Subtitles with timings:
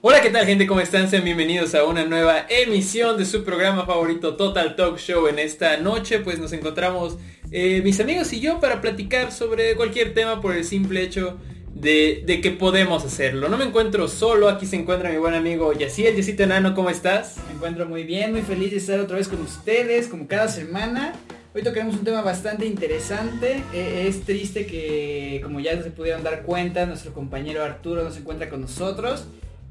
[0.00, 0.66] Hola, ¿qué tal gente?
[0.66, 1.08] ¿Cómo están?
[1.08, 5.28] Sean bienvenidos a una nueva emisión de su programa favorito Total Talk Show.
[5.28, 7.18] En esta noche pues nos encontramos
[7.52, 11.38] eh, mis amigos y yo para platicar sobre cualquier tema por el simple hecho
[11.80, 13.48] de, de que podemos hacerlo.
[13.48, 16.16] No me encuentro solo, aquí se encuentra mi buen amigo Yaciel.
[16.16, 17.36] Yacito Enano, ¿cómo estás?
[17.48, 21.12] Me encuentro muy bien, muy feliz de estar otra vez con ustedes, como cada semana.
[21.54, 23.62] Hoy tocaremos un tema bastante interesante.
[23.74, 28.20] Eh, es triste que, como ya se pudieron dar cuenta, nuestro compañero Arturo no se
[28.20, 29.26] encuentra con nosotros.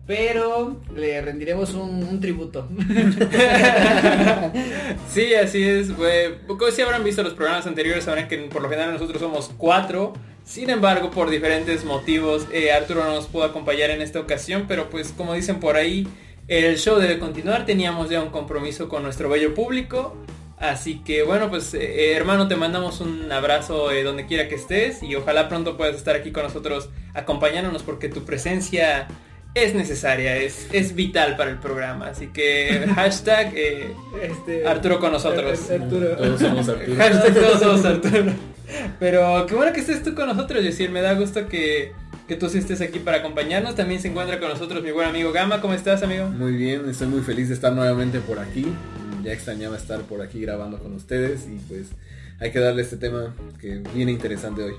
[0.05, 2.69] Pero le rendiremos un, un tributo.
[5.09, 5.87] Sí, así es.
[6.75, 10.13] si habrán visto los programas anteriores, sabrán que por lo general nosotros somos cuatro.
[10.45, 14.91] Sin embargo, por diferentes motivos, eh, Arturo no nos pudo acompañar en esta ocasión, pero
[14.91, 16.07] pues como dicen por ahí,
[16.47, 17.65] el show debe continuar.
[17.65, 20.15] Teníamos ya un compromiso con nuestro bello público.
[20.57, 25.01] Así que bueno, pues eh, hermano, te mandamos un abrazo eh, donde quiera que estés
[25.03, 29.07] y ojalá pronto puedas estar aquí con nosotros acompañándonos porque tu presencia
[29.55, 32.07] es necesaria, es, es vital para el programa.
[32.07, 35.71] Así que hashtag eh, Este, Arturo con nosotros.
[35.71, 36.09] Arturo.
[36.17, 36.95] Todos somos Arturo.
[36.97, 38.33] Hashtag todos somos Arturo.
[38.99, 40.91] Pero qué bueno que estés tú con nosotros, Yesir.
[40.91, 41.93] Me da gusto que,
[42.27, 43.75] que tú sí estés aquí para acompañarnos.
[43.75, 45.61] También se encuentra con nosotros mi buen amigo Gama.
[45.61, 46.27] ¿Cómo estás, amigo?
[46.27, 48.65] Muy bien, estoy muy feliz de estar nuevamente por aquí.
[49.23, 51.87] Ya extrañaba estar por aquí grabando con ustedes y pues
[52.39, 54.73] hay que darle este tema que viene interesante hoy.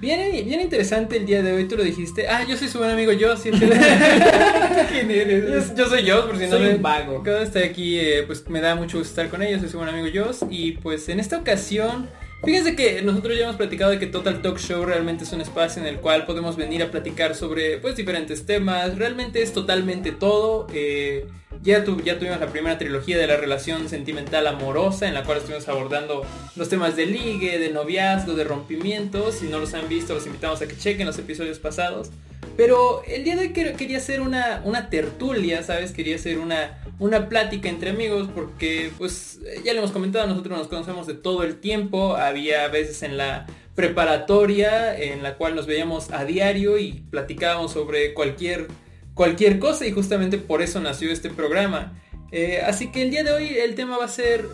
[0.00, 2.28] Bien, bien interesante el día de hoy, tú lo dijiste.
[2.28, 3.50] Ah, yo soy su buen amigo yo, sí.
[4.88, 5.70] ¿Quién eres?
[5.70, 7.22] Yo, yo soy yo, por si no Soy me- un vago.
[7.22, 9.78] Cada vez estoy aquí, eh, pues me da mucho gusto estar con ellos, soy su
[9.78, 10.44] buen amigo Joss.
[10.50, 12.08] Y pues en esta ocasión,
[12.44, 15.82] fíjense que nosotros ya hemos platicado de que Total Talk Show realmente es un espacio
[15.82, 18.96] en el cual podemos venir a platicar sobre pues diferentes temas.
[18.96, 20.66] Realmente es totalmente todo.
[20.72, 21.26] eh,
[21.62, 25.68] ya, ya tuvimos la primera trilogía de la relación sentimental amorosa en la cual estuvimos
[25.68, 26.24] abordando
[26.56, 29.34] los temas de ligue, de noviazgo, de rompimientos.
[29.36, 32.10] Si no los han visto, los invitamos a que chequen los episodios pasados.
[32.56, 35.92] Pero el día de hoy quer- quería hacer una, una tertulia, ¿sabes?
[35.92, 40.68] Quería hacer una, una plática entre amigos porque, pues, ya le hemos comentado, nosotros nos
[40.68, 42.16] conocemos de todo el tiempo.
[42.16, 48.14] Había veces en la preparatoria en la cual nos veíamos a diario y platicábamos sobre
[48.14, 48.66] cualquier,
[49.14, 52.00] cualquier cosa y justamente por eso nació este programa.
[52.32, 54.44] Eh, así que el día de hoy el tema va a ser...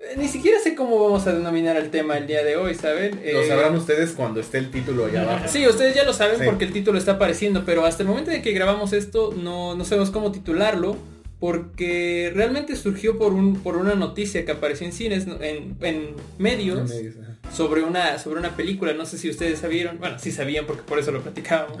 [0.00, 3.12] eh, Ni siquiera sé cómo vamos a denominar el tema el día de hoy, ¿saben?
[3.16, 5.44] Lo Eh, sabrán ustedes cuando esté el título allá abajo.
[5.48, 6.44] Sí, ustedes ya lo saben Sí.
[6.44, 9.84] porque el título está apareciendo, pero hasta el momento de que grabamos esto no, no
[9.84, 10.96] sabemos cómo titularlo
[11.40, 16.90] porque realmente surgió por, un, por una noticia que apareció en cines, en, en medios,
[16.90, 17.54] En medios, ajá.
[17.54, 20.98] sobre una, sobre una película, no sé si ustedes sabieron, bueno, sí sabían porque por
[20.98, 21.78] eso lo platicábamos.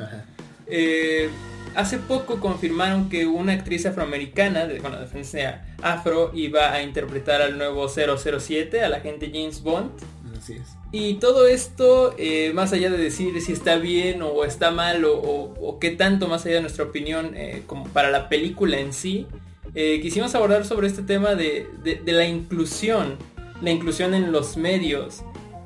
[0.66, 1.28] Eh,
[1.76, 7.42] hace poco confirmaron que una actriz afroamericana, de, bueno, de defensa afro, iba a interpretar
[7.42, 9.90] al nuevo 007, al agente James Bond.
[10.36, 10.62] Así es.
[10.92, 15.14] Y todo esto, eh, más allá de decir si está bien o está mal o,
[15.18, 18.92] o- o qué tanto más allá de nuestra opinión eh, como para la película en
[18.92, 19.26] sí,
[19.74, 23.16] eh, quisimos abordar sobre este tema de, de- de la inclusión,
[23.60, 25.22] la inclusión en los medios.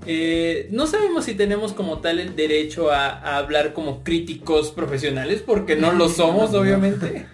[0.06, 5.42] Eh, no sabemos si tenemos como tal el derecho a, a hablar como críticos profesionales,
[5.44, 7.26] porque no lo somos obviamente,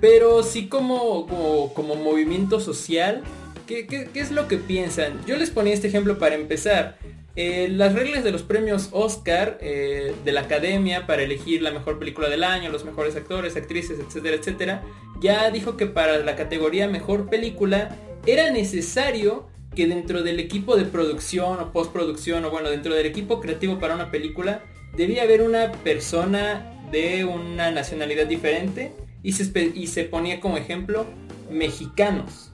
[0.00, 3.22] pero sí como, como, como movimiento social.
[3.66, 5.20] ¿Qué, qué, qué es lo que piensan?
[5.26, 6.98] Yo les ponía este ejemplo para empezar.
[7.38, 11.98] Eh, las reglas de los premios Oscar eh, de la Academia para elegir la mejor
[11.98, 14.82] película del año, los mejores actores, actrices, etcétera, etcétera,
[15.20, 17.94] ya dijo que para la categoría mejor película
[18.24, 23.40] era necesario que dentro del equipo de producción o postproducción o bueno, dentro del equipo
[23.40, 24.62] creativo para una película,
[24.96, 28.92] debía haber una persona de una nacionalidad diferente
[29.22, 31.06] y se, y se ponía como ejemplo
[31.50, 32.50] mexicanos.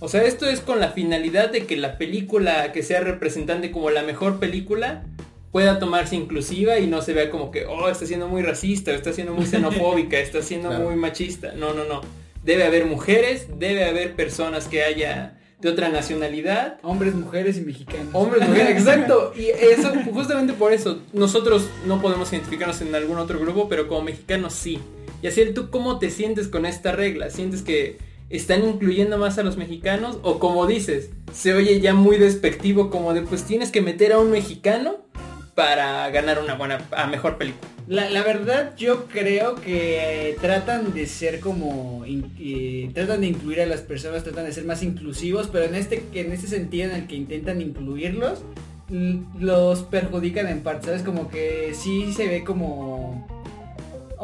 [0.00, 3.90] O sea, esto es con la finalidad de que la película que sea representante como
[3.90, 5.04] la mejor película
[5.52, 9.12] pueda tomarse inclusiva y no se vea como que, oh, está siendo muy racista, está
[9.12, 10.84] siendo muy xenofóbica, está siendo Claro.
[10.84, 11.52] muy machista.
[11.52, 12.00] No, no, no.
[12.42, 16.78] Debe haber mujeres, debe haber personas que haya de otra nacionalidad.
[16.82, 18.08] Hombres, mujeres y mexicanos.
[18.12, 19.32] Hombres, mujeres, exacto.
[19.34, 24.02] Y eso, justamente por eso, nosotros no podemos identificarnos en algún otro grupo, pero como
[24.02, 24.78] mexicanos sí.
[25.22, 27.30] Y así, ¿tú cómo te sientes con esta regla?
[27.30, 27.96] ¿Sientes que
[28.28, 30.18] están incluyendo más a los mexicanos?
[30.22, 34.18] O como dices, se oye ya muy despectivo como de pues tienes que meter a
[34.18, 35.03] un mexicano
[35.54, 37.68] para ganar una buena, a mejor película.
[37.86, 43.82] La, verdad yo creo que tratan de ser como eh, tratan de incluir a las
[43.82, 47.16] personas, tratan de ser más inclusivos, pero en este en este sentido en el que
[47.16, 48.42] intentan incluirlos
[48.90, 51.02] l- los perjudican en parte, ¿sabes?
[51.02, 53.26] Como que sí se ve como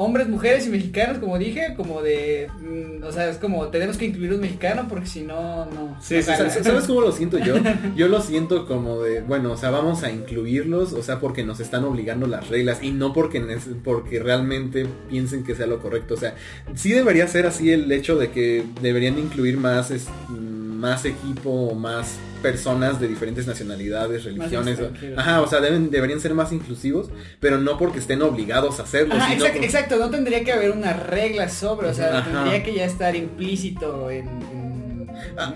[0.02, 4.06] hombres, mujeres y mexicanos, como dije, como de, mm, o sea, es como tenemos que
[4.06, 5.98] incluir un mexicano porque si no, no.
[6.00, 6.22] Sí.
[6.22, 7.54] ¿sabes ¿sabes cómo lo siento yo?
[7.96, 11.60] Yo lo siento como de, bueno, o sea, vamos a incluirlos, o sea, porque nos
[11.60, 13.40] están obligando las reglas y no porque,
[13.84, 16.14] porque realmente piensen que sea lo correcto.
[16.14, 16.34] O sea,
[16.74, 21.50] sí debería ser así el hecho de que deberían de incluir más, es- más equipo
[21.50, 24.78] o más personas de diferentes nacionalidades, religiones.
[25.16, 27.08] Ajá, o sea, deben, deberían ser más inclusivos,
[27.40, 29.14] pero no porque estén obligados a hacerlo.
[29.14, 32.30] Ajá, sino exacto, por- exacto, no tendría que haber una regla sobre, o sea, Ajá.
[32.32, 34.28] tendría que ya estar implícito en...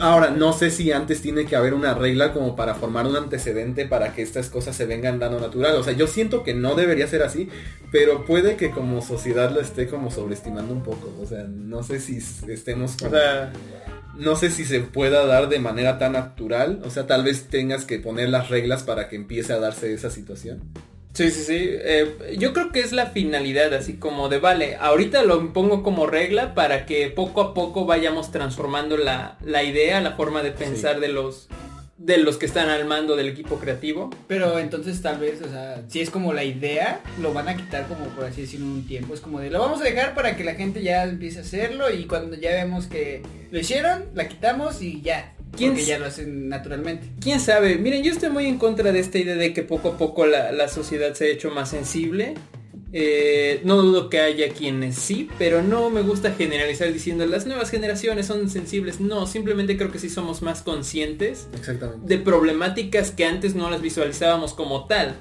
[0.01, 3.87] Ahora, no sé si antes tiene que haber una regla como para formar un antecedente
[3.87, 5.77] para que estas cosas se vengan dando natural.
[5.77, 7.49] O sea, yo siento que no debería ser así,
[7.91, 11.15] pero puede que como sociedad lo esté como sobreestimando un poco.
[11.21, 13.53] O sea, no sé si estemos O sea,
[14.17, 16.81] no sé si se pueda dar de manera tan natural.
[16.85, 20.11] O sea, tal vez tengas que poner las reglas para que empiece a darse esa
[20.11, 20.63] situación.
[21.15, 21.59] Sí, sí, sí.
[21.59, 26.07] Eh, yo creo que es la finalidad, así como de, vale, ahorita lo pongo como
[26.07, 30.99] regla para que poco a poco vayamos transformando la, la idea, la forma de pensar
[30.99, 31.49] de los
[31.97, 34.11] de los que están al mando del equipo creativo.
[34.27, 37.87] Pero entonces tal vez, o sea, si es como la idea, lo van a quitar
[37.87, 39.15] como por así decirlo en un tiempo.
[39.15, 41.91] Es como de, lo vamos a dejar para que la gente ya empiece a hacerlo
[41.91, 45.35] y cuando ya vemos que lo hicieron, la quitamos y ya.
[45.57, 47.07] ¿Quién Porque ya lo hacen naturalmente.
[47.21, 47.77] ¿Quién sabe?
[47.77, 50.51] Miren, yo estoy muy en contra de esta idea de que poco a poco la,
[50.51, 52.35] la sociedad se ha hecho más sensible.
[52.97, 57.71] Eh, no dudo que haya quienes sí, pero no me gusta generalizar diciendo las nuevas
[57.71, 59.01] generaciones son sensibles.
[59.01, 62.07] No, simplemente creo que sí somos más conscientes Exactamente.
[62.07, 65.17] de problemáticas que antes no las visualizábamos como tal.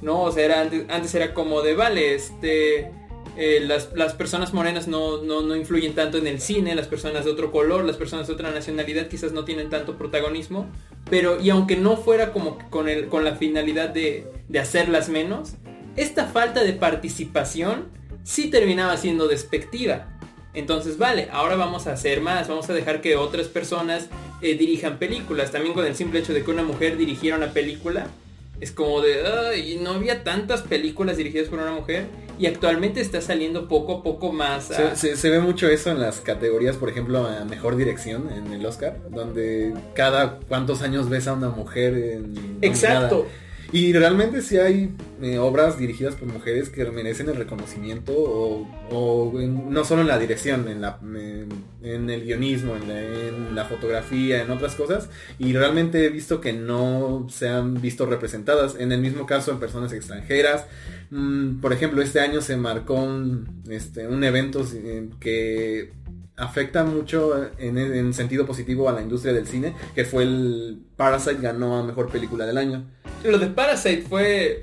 [0.00, 0.22] ¿No?
[0.22, 2.92] O sea, era antes, antes era como de, vale, este...
[3.36, 7.24] eh, las, las personas morenas no, no, no influyen tanto en el cine, las personas
[7.24, 10.66] de otro color, las personas de otra nacionalidad quizás no tienen tanto protagonismo,
[11.10, 15.54] pero y aunque no fuera como con, el, con la finalidad de, de hacerlas menos,
[16.02, 17.86] esta falta de participación
[18.24, 20.06] sí terminaba siendo despectiva.
[20.54, 24.06] Entonces, vale, ahora vamos a hacer más, vamos a dejar que otras personas
[24.40, 25.50] eh, dirijan películas.
[25.52, 28.06] También con el simple hecho de que una mujer dirigiera una película,
[28.60, 32.06] es como de, "Ay, no había tantas películas dirigidas por una mujer
[32.40, 34.70] y actualmente está saliendo poco a poco más.
[34.72, 38.30] a- Se, se- se ve mucho eso en las categorías, por ejemplo, a mejor dirección
[38.32, 43.26] en el Oscar, donde cada cuántos años ves a una mujer en Exacto.
[43.70, 49.84] Y realmente sí hay eh, obras dirigidas por mujeres que merecen el reconocimiento o, no
[49.84, 50.98] solo en la dirección, en, la,
[51.82, 55.10] en, el guionismo, en la, en la fotografía, en otras cosas.
[55.38, 58.76] Y realmente he visto que no se han visto representadas.
[58.78, 60.64] En el mismo caso en personas extranjeras.
[61.10, 65.92] Mm, por ejemplo, este año se marcó un, este, un evento eh, que
[66.38, 71.42] afecta mucho en, en sentido positivo a la industria del cine, que fue el Parasite
[71.42, 72.84] ganó a mejor película del año
[73.24, 74.62] Lo de Parasite fue...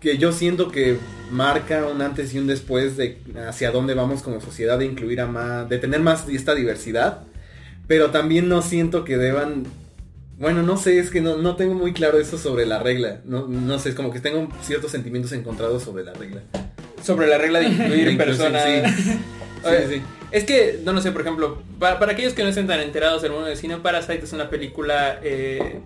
[0.00, 0.96] que yo siento que
[1.30, 5.26] marca un antes y un después de hacia dónde vamos como sociedad de incluir a
[5.26, 7.24] más, de tener más esta diversidad,
[7.86, 9.64] pero también no siento que deban,
[10.38, 13.46] bueno, no sé, es que no, no tengo muy claro eso sobre la regla, no,
[13.46, 16.42] no sé, es como que tengo ciertos sentimientos encontrados sobre la regla.
[17.02, 18.64] sobre la regla de incluir De personas.
[18.64, 20.02] Sí, sí.
[20.36, 23.22] Es que, no, no sé, por ejemplo, para, para aquellos que no estén tan enterados
[23.22, 25.80] del mundo del cine, Parasite es una película eh,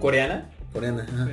[0.00, 0.48] coreana.
[0.72, 1.28] Coreana, ajá.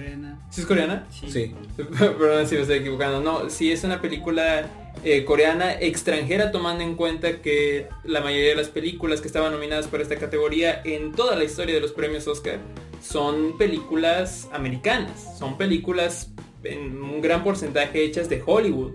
[0.49, 1.07] ¿Sí es coreana?
[1.09, 1.55] Sí.
[1.97, 3.21] Perdón si me estoy equivocando.
[3.21, 4.67] No, sí es una película
[5.05, 9.87] eh, coreana extranjera tomando en cuenta que la mayoría de las películas que estaban nominadas
[9.87, 12.57] para esta categoría en toda la historia de los premios Oscar
[13.01, 15.37] son películas americanas.
[15.39, 16.31] Son películas
[16.65, 18.91] en un gran porcentaje hechas de Hollywood.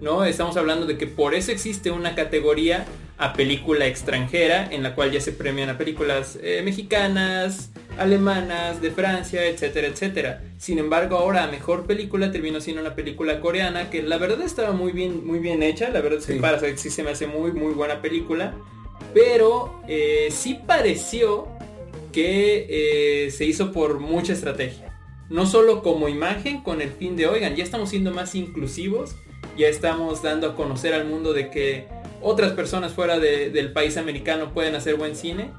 [0.00, 0.24] ¿No?
[0.24, 2.84] Estamos hablando de que por eso existe una categoría
[3.18, 8.90] a película extranjera en la cual ya se premian a películas eh, mexicanas, alemanas, de
[8.90, 10.42] Francia, etcétera, etcétera.
[10.58, 14.72] Sin embargo, ahora a mejor película terminó siendo una película coreana que la verdad estaba
[14.72, 15.88] muy bien, muy bien hecha.
[15.88, 16.40] La verdad es que Sí.
[16.40, 18.54] Parasite sí se me hace muy, muy buena película.
[19.14, 21.48] Pero eh, sí pareció
[22.12, 24.94] que eh, se hizo por mucha estrategia.
[25.30, 29.16] No solo como imagen con el fin de, oigan, ya estamos siendo más inclusivos,
[29.56, 31.86] ya estamos dando a conocer al mundo de que
[32.22, 35.50] otras personas fuera de- del país americano pueden hacer buen cine,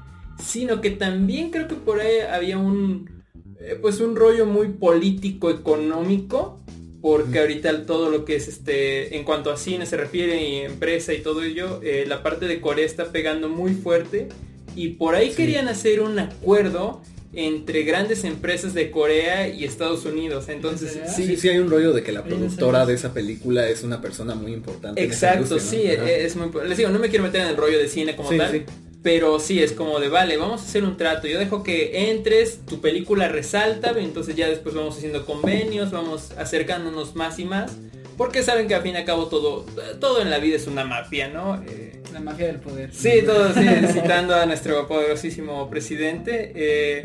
[0.42, 3.22] sino que también creo que por ahí había un,
[3.60, 6.60] eh, pues un rollo muy político económico,
[7.00, 11.12] porque ahorita todo lo que es este, en cuanto a cine se refiere y empresa
[11.12, 14.28] y todo ello, eh, la parte de Corea está pegando muy fuerte
[14.74, 15.36] y por ahí Sí.
[15.36, 17.00] querían hacer un acuerdo
[17.32, 20.48] entre grandes empresas de Corea y Estados Unidos.
[20.48, 20.98] Entonces.
[21.14, 24.34] Sí, sí hay un rollo de que la productora de esa película es una persona
[24.34, 25.02] muy importante.
[25.02, 25.90] Exacto, sí.
[25.90, 26.10] Ajá.
[26.10, 26.50] es muy...
[26.66, 28.62] Les digo, no me quiero meter en el rollo de cine como Sí, tal, sí.
[29.02, 31.26] pero sí, es como de, vale, vamos a hacer un trato.
[31.26, 37.14] Yo dejo que entres, tu película resalta, entonces ya después vamos haciendo convenios, vamos acercándonos
[37.14, 37.72] más y más.
[38.18, 39.64] Porque saben que al fin y al cabo todo,
[40.00, 41.62] todo en la vida es una mafia, ¿no?
[41.66, 42.92] Eh, La mafia del poder.
[42.92, 46.52] sí, todo sí, citando a nuestro poderosísimo presidente.
[46.54, 47.04] eh,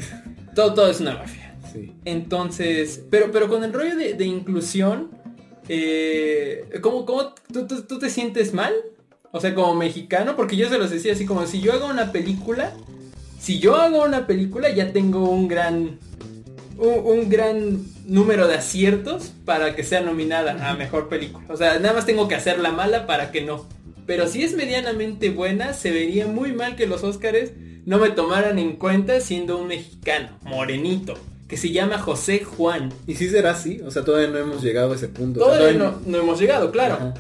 [0.56, 1.56] todo, todo es una mafia.
[1.72, 1.94] Sí.
[2.06, 5.12] Entonces, pero, pero con el rollo de, de inclusión,
[5.70, 8.74] eh, ¿cómo, cómo tú, tú- tú te sientes mal?
[9.32, 12.12] O sea, como mexicano, porque yo se los decía así como si yo hago una
[12.12, 12.74] película,
[13.40, 15.98] si yo hago una película ya tengo un gran,
[16.78, 21.46] un, un gran número de aciertos para que sea nominada a mejor película.
[21.50, 23.68] O sea, nada más tengo que hacerla mala para que no.
[24.06, 27.54] Pero si es medianamente buena, se vería muy mal que los Óscares
[27.86, 31.16] no me tomaran en cuenta siendo un mexicano, morenito,
[31.48, 32.92] que se llama José Juan.
[33.08, 35.42] Y sí será así, o sea, todavía no hemos llegado a ese punto.
[35.42, 36.96] O sea, Todavía todavía no, no hemos llegado, claro.
[36.96, 37.14] Ajá.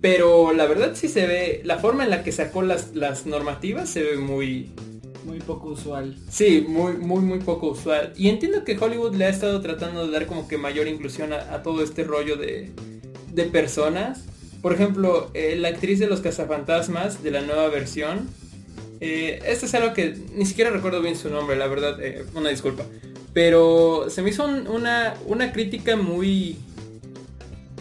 [0.00, 3.88] Pero la verdad sí se ve, la forma en la que sacó las, las normativas
[3.88, 4.70] se ve muy,
[5.24, 6.16] Muy poco usual.
[6.30, 8.12] Sí, muy, muy, muy poco usual.
[8.16, 11.62] Y entiendo que Hollywood le ha estado tratando de dar como que mayor inclusión a,
[11.62, 12.70] todo este rollo de,
[13.32, 14.24] de personas.
[14.62, 18.28] Por ejemplo, eh, la actriz de los cazafantasmas de la nueva versión.
[19.00, 22.50] eh, esto es algo que ni siquiera recuerdo bien su nombre, la verdad, eh, una
[22.50, 22.84] disculpa.
[23.32, 26.56] Pero se me hizo un- una, una crítica muy,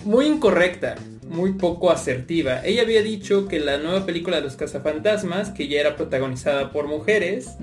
[0.06, 0.96] muy incorrecta,
[1.30, 2.64] muy poco asertiva.
[2.66, 6.88] Ella había dicho que la nueva película de los cazafantasmas, que ya era protagonizada por
[6.88, 7.56] mujeres,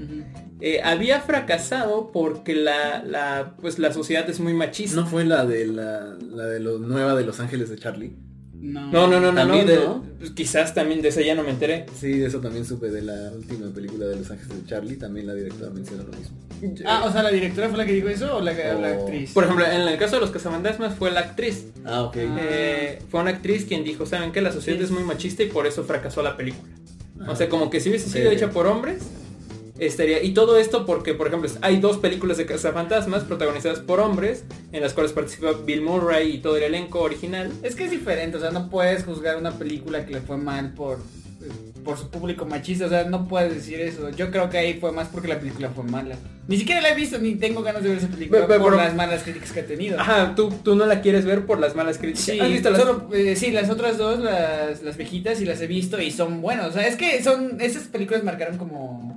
[0.61, 4.97] eh, había fracasado porque la, la, pues la sociedad es muy machista.
[4.97, 8.17] ¿No fue la de la, la de lo nueva de Los Ángeles de Charlie?
[8.65, 8.91] No.
[8.91, 10.03] No, no, no, no, no, También, de- ¿no?
[10.19, 11.85] pues, quizás también de esa ya no me enteré.
[12.01, 15.27] Sí, de eso también supe de la última película de Los Ángeles de Charlie, también
[15.27, 16.35] la directora menciona lo mismo.
[16.87, 19.01] Ah, o sea, ¿la directora fue la que dijo eso o la, o la O-
[19.03, 19.33] actriz?
[19.33, 21.67] Por ejemplo, en el caso de los cazafantasmas fue la actriz.
[21.85, 22.17] Ah, ok.
[22.21, 22.37] Ah.
[22.41, 24.41] Eh, fue una actriz quien dijo, ¿saben qué?
[24.41, 24.85] La sociedad Sí.
[24.85, 26.73] es muy machista y por eso fracasó la película.
[27.21, 27.37] O Ajá.
[27.37, 29.03] sea, como que si hubiese sido hecha por hombres,
[29.79, 30.23] estaría...
[30.23, 34.81] Y todo esto porque, por ejemplo, hay dos películas de cazafantasmas protagonizadas por hombres, en
[34.83, 37.53] las cuales participa Bill Murray y todo el elenco original.
[37.63, 40.73] Es que es diferente, o sea, no puedes juzgar una película que le fue mal
[40.75, 40.99] por
[41.85, 44.09] por su público machista, o sea, no puedes decir eso.
[44.09, 46.17] Yo creo que ahí fue más porque la película fue mala.
[46.49, 48.77] Ni siquiera la he visto, ni tengo ganas de ver esa película Pero- pero- por
[48.77, 50.01] las malas críticas que ha tenido.
[50.01, 52.25] Ajá, tú, tú no la quieres ver por las malas críticas.
[52.25, 55.61] Sí, ¿Has visto las- solo, eh, sí, las otras dos, las, las viejitas, y las
[55.61, 56.69] he visto y son buenas.
[56.69, 59.14] O sea, es que son esas películas marcaron como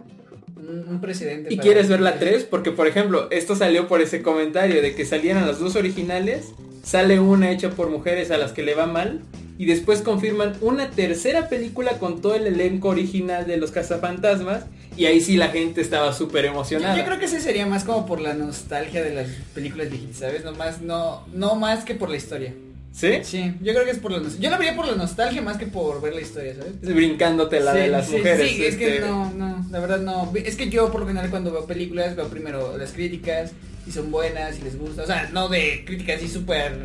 [0.68, 1.54] un, un precedente.
[1.54, 2.44] ¿Y quieres ver la 3?
[2.44, 6.48] Porque, por ejemplo, esto salió por ese comentario de que salieran las dos originales,
[6.84, 9.22] sale una hecha por mujeres a las que le va mal,
[9.58, 15.06] y después confirman una tercera película con todo el elenco original de los cazafantasmas, y
[15.06, 16.98] ahí sí la gente estaba súper Yo, emocionada.
[16.98, 20.44] yo creo que ese sería más como por la nostalgia de las películas viejitas, ¿sabes?
[20.44, 22.54] No más, no, no más que por la historia.
[22.98, 23.20] ¿Sí?
[23.22, 24.44] Sí, yo creo que es por la nostalgia.
[24.44, 26.82] Yo la vería por la nostalgia más que por ver la historia, ¿sabes?
[26.82, 28.50] Brincándote la Sí, de las sí, mujeres.
[28.50, 30.34] Sí, es que este, no, no, la verdad no.
[30.34, 33.52] Es que yo por lo general cuando veo películas veo primero las críticas,
[33.86, 35.04] si son buenas, si les gusta.
[35.04, 36.76] O sea, no de críticas así súper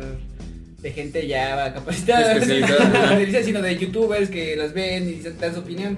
[0.83, 2.39] de gente ya capacitada,
[3.43, 5.97] sino de youtubers que las ven y dan su opinión.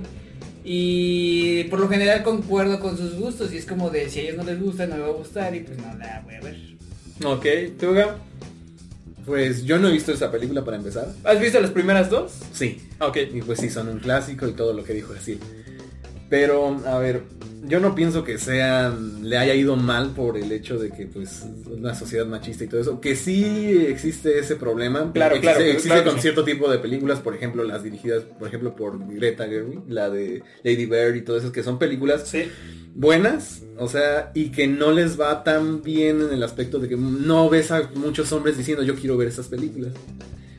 [0.64, 4.38] Y por lo general concuerdo con sus gustos y es como de si a ellos
[4.38, 6.56] no les gusta no me va a gustar y pues no la voy a ver.
[7.24, 7.46] Ok,
[7.80, 8.18] ¿tú, Gab?
[9.26, 11.08] Pues yo no he visto esa película para empezar.
[11.24, 12.32] ¿Has visto las primeras dos?
[12.54, 12.88] Sí.
[13.00, 13.18] Ok.
[13.34, 15.40] Y pues sí, son un clásico y todo lo que dijo así.
[16.30, 17.24] Pero, a ver,
[17.68, 21.44] yo no pienso que sea, le haya ido mal por el hecho de que pues
[21.70, 23.02] una sociedad machista y todo eso.
[23.02, 25.12] Que sí existe ese problema.
[25.14, 26.22] Claro, existe, claro, Existe claro con sí.
[26.22, 30.44] cierto tipo de películas, por ejemplo, las dirigidas, por ejemplo, por Greta Gerwig, la de
[30.64, 32.44] Lady Bird y todo eso, que son películas Sí.
[32.94, 36.98] buenas, o sea, y que no les va tan bien en el aspecto de que
[36.98, 39.94] no ves a muchos hombres diciendo yo quiero ver esas películas.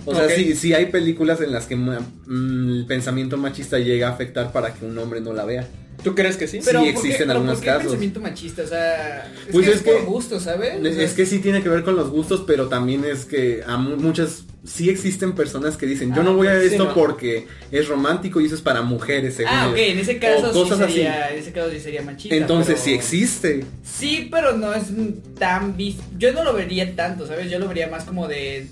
[0.08, 1.90] O sea, sí, sí hay películas en las que mm,
[2.28, 5.66] el pensamiento machista llega a afectar para que un hombre no la vea.
[6.02, 6.60] ¿Tú crees que sí?
[6.62, 7.82] Sí, ¿por qué- existen pero algunos ¿por qué casos.
[7.84, 10.78] pensamiento machista, o sea, es Pues que es es, por que- gusto, ¿sabes?
[10.80, 13.62] O sea, Es que sí tiene que ver con los gustos, pero también es que
[13.66, 16.68] a mu- muchas sí existen personas que dicen yo Ah, no voy a ver sí,
[16.74, 16.94] esto no.
[16.94, 19.34] porque es romántico y eso es para mujeres.
[19.34, 19.92] según Ah, ok, ellos.
[19.92, 22.34] en ese caso O sí sería, en ese caso sí sería machista.
[22.36, 23.64] Entonces pero- sí existe.
[23.84, 24.84] Sí, pero no es
[25.38, 25.96] tan vis...
[26.18, 27.50] Yo no lo vería tanto, ¿sabes?
[27.50, 28.66] Yo lo vería más como de...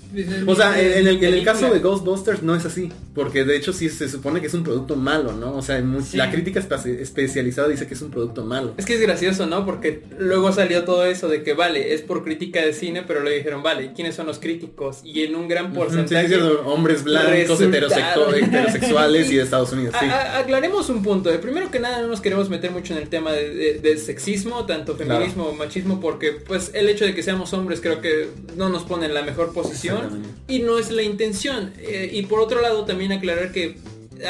[0.45, 1.53] O sea, en el, en el película.
[1.53, 4.63] caso de Ghostbusters no es así, porque de hecho sí se supone que es un
[4.63, 5.55] producto malo, ¿no?
[5.55, 6.17] O sea, mu- Sí.
[6.17, 8.73] la crítica espe- especializada dice que es un producto malo.
[8.77, 9.65] Es que es gracioso, ¿no?
[9.65, 13.31] Porque luego salió todo eso de que vale, es por crítica de cine, pero le
[13.37, 14.99] dijeron, vale, ¿quiénes son los críticos?
[15.03, 16.27] Y en un gran Sí, porcentaje...
[16.35, 20.05] sí, hombres blancos, heterosexuales y de Estados Unidos, sí.
[20.05, 21.31] A- a- aclaremos un punto.
[21.33, 23.97] eh, Primero que nada, no nos queremos meter mucho en el tema de, de- de
[23.97, 28.29] sexismo, tanto feminismo o machismo, porque pues el hecho de que seamos hombres creo que
[28.55, 31.73] no nos pone en la mejor posición y no es la intención.
[31.79, 33.77] Eh, y por otro lado, también aclarar que,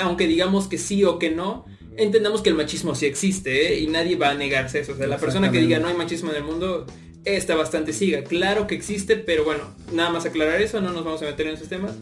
[0.01, 1.65] aunque digamos que sí o que no,
[1.97, 3.79] entendamos que el machismo sí existe ¿eh?
[3.79, 4.93] y nadie va a negarse eso.
[4.93, 6.85] O sea, la persona que diga no hay machismo en el mundo
[7.25, 8.23] está bastante siga.
[8.23, 11.55] Claro que existe, pero bueno, nada más aclarar eso, no nos vamos a meter en
[11.55, 11.93] esos temas.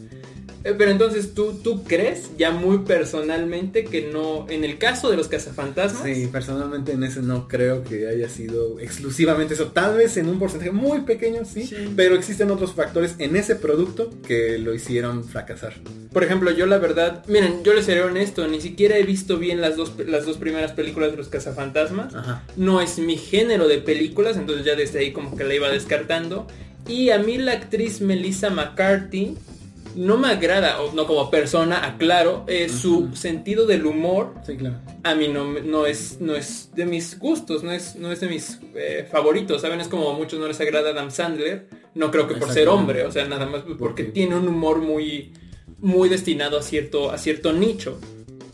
[0.64, 5.18] Eh, Pero entonces tú, tú crees ya muy personalmente que no, en el caso de
[5.18, 9.68] los cazafantasmas, Sí, personalmente en ese no creo que haya sido exclusivamente eso.
[9.68, 11.76] Tal vez en un porcentaje muy pequeño, sí, Sí.
[11.96, 15.74] pero existen otros factores en ese producto que lo hicieron fracasar.
[16.14, 19.62] por ejemplo, yo la verdad, miren, yo les seré honesto, ni siquiera he visto bien
[19.62, 22.14] las dos, las dos primeras películas de los cazafantasmas.
[22.14, 22.44] Ajá.
[22.56, 26.46] No es mi género de películas, entonces ya desde ahí como que la iba descartando.
[26.88, 29.36] Y a mí la actriz Melissa McCarthy
[29.96, 34.78] no me agrada, o no como persona, aclaro, eh, su sentido del humor Sí, claro.
[35.04, 38.28] a mí no, no, es, no es de mis gustos, no es, no es de
[38.28, 39.80] mis eh, favoritos, ¿saben?
[39.82, 43.06] Es como a muchos no les agrada Adam Sandler, no creo que por ser hombre,
[43.06, 45.34] o sea, nada más porque Porque- tiene un humor muy,
[45.80, 48.00] muy destinado a cierto, a cierto nicho.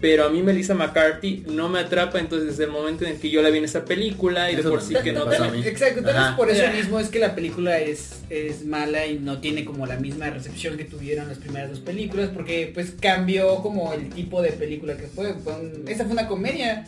[0.01, 3.29] Pero a mí Melissa McCarthy no me atrapa, entonces desde el momento en el que
[3.29, 5.25] yo la vi en esa película y de por sí que me no...
[5.25, 5.61] pasa a mí.
[5.65, 9.39] Exacto, tal vez por eso mismo es que la película es, es mala y no
[9.39, 13.91] tiene como la misma recepción que tuvieron las primeras dos películas, porque pues cambió como
[13.93, 15.33] el tipo de película que fue.
[15.33, 16.85] fue un- esta fue una comedia.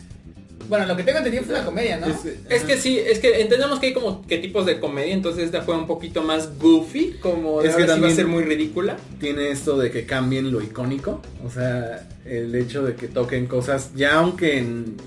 [0.69, 2.07] Bueno, lo que tengo entendido fue una comedia, ¿no?
[2.07, 5.43] Es- Es que sí, es que entendemos que hay como que tipos de comedia, entonces
[5.45, 8.27] esta fue un poquito más goofy, como de Es que sí va a también- ser
[8.27, 8.97] muy ridícula.
[9.19, 11.21] tiene esto de que cambien lo icónico.
[11.45, 14.97] O sea, el hecho de que toquen cosas, ya aunque en-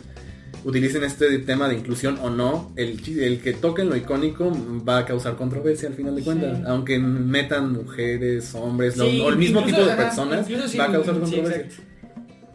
[0.66, 4.50] utilicen este tema de inclusión o no, el, el que toquen lo icónico
[4.88, 6.24] va a causar controversia al final de Sí.
[6.24, 6.58] cuentas.
[6.66, 10.46] Aunque metan mujeres, hombres, lo- o el mismo incluso, tipo de ajá, personas,
[10.80, 11.66] va a causar controversia.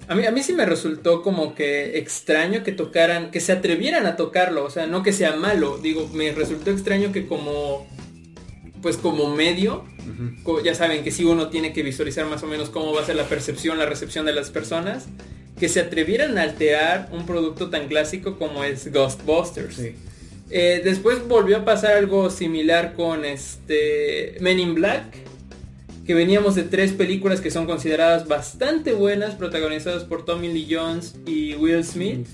[0.09, 4.07] A mí, a mí sí me resultó como que extraño que tocaran, que se atrevieran
[4.07, 7.87] a tocarlo, o sea, no que sea malo, digo, me resultó extraño que como,
[8.81, 9.85] pues como medio,
[10.65, 13.17] ya saben que si uno tiene que visualizar más o menos cómo va a ser
[13.17, 15.05] la percepción, la recepción de las personas,
[15.59, 19.75] que se atrevieran a alterar un producto tan clásico como es Ghostbusters.
[19.75, 19.93] Sí.
[20.49, 25.28] Eh, después volvió a pasar algo similar con este Men in Black,
[26.09, 31.13] que veníamos de tres películas que son consideradas bastante buenas, protagonizadas por Tommy Lee Jones
[31.27, 32.25] y Will Smith.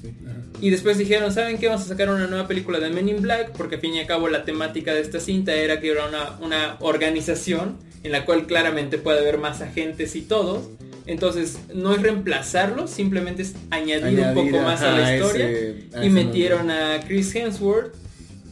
[0.61, 1.67] Y después dijeron, ¿saben qué?
[1.67, 4.07] Vamos a sacar una nueva película de Men in Black, porque al fin y al
[4.07, 8.45] cabo la temática de esta cinta era que era una, una organización en la cual
[8.47, 10.69] claramente puede haber más agentes y todos.
[11.05, 15.49] Entonces, no es reemplazarlos, simplemente es añadir, un poco más a la historia.
[15.49, 17.93] ese- a y metieron a Chris Hemsworth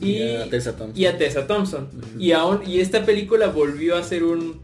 [0.01, 1.01] y, Y a Tessa Thompson.
[1.01, 1.87] y a Tessa Thompson.
[1.97, 2.19] Ujú.
[2.19, 4.59] y, aún, y esta película volvió a ser un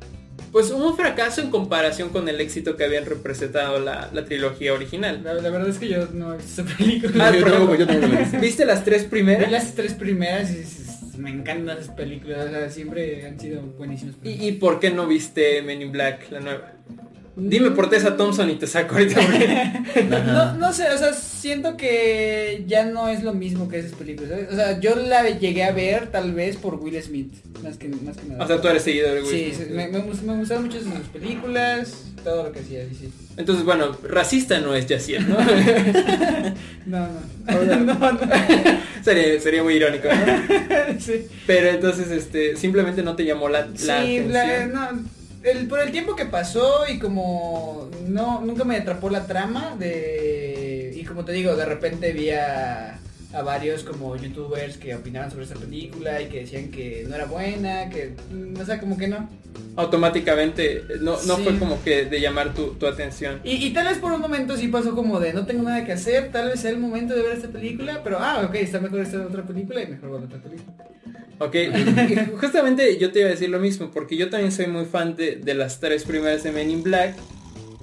[0.52, 5.22] pues un fracaso en comparación con el éxito que habían representado la, la trilogía original.
[5.24, 7.28] La, la verdad es que yo no he visto esa película.
[7.28, 8.40] Ah, yo tampoco, yo tampoco visto.
[8.40, 9.52] ¿Viste las tres Vi primeras?
[9.52, 14.16] las tres primeras y me encantan esas películas, o sea, siempre han sido buenísimas.
[14.24, 16.74] ¿Y, y por qué no viste Men in Black, la nueva?
[17.39, 19.19] Dime por Tessa Thompson y te saco ahorita.
[19.21, 23.93] porque- No, no sé, o sea, siento que ya no es lo mismo que esas
[23.93, 24.47] películas, ¿sabes?
[24.52, 28.17] O sea, yo la llegué a ver tal vez por Will Smith, más que, más
[28.17, 28.43] que nada.
[28.43, 29.67] o sea, tú eres seguidor de Will Sí, Smith.
[29.69, 33.10] sí, me, me, me gustaban mucho sus películas, todo lo que hacía, sí.
[33.38, 35.38] Entonces, bueno, racista no es Yaciel, ¿no?
[36.86, 37.75] No, no.
[37.75, 38.19] no, no.
[39.04, 40.99] sería, sería muy irónico, ¿no?
[40.99, 41.25] sí.
[41.45, 44.32] Pero entonces, este, simplemente no te llamó la, la Sí, atención.
[44.34, 45.04] la- no,
[45.43, 50.93] el- por el tiempo que pasó y como no nunca me atrapó la trama de
[50.95, 52.99] y como te digo de repente vi a,
[53.34, 57.25] a varios como youtubers que opinaban sobre esta película y que decían que no era
[57.25, 59.30] buena que mm, o sea como que no
[59.75, 61.43] Automáticamente no, no Sí.
[61.43, 63.39] fue como que de llamar tu, tu atención.
[63.43, 65.93] y, y tal vez por un momento sí pasó como de no tengo nada que
[65.93, 68.99] hacer tal vez sea el momento de ver esta película pero ah ok está mejor
[68.99, 70.73] esta otra película y mejor ver otra película
[71.39, 71.56] Ok,
[72.39, 75.38] justamente yo te iba a decir lo mismo, porque yo también soy muy fan de,
[75.38, 77.15] de las tres primeras de Men in Black,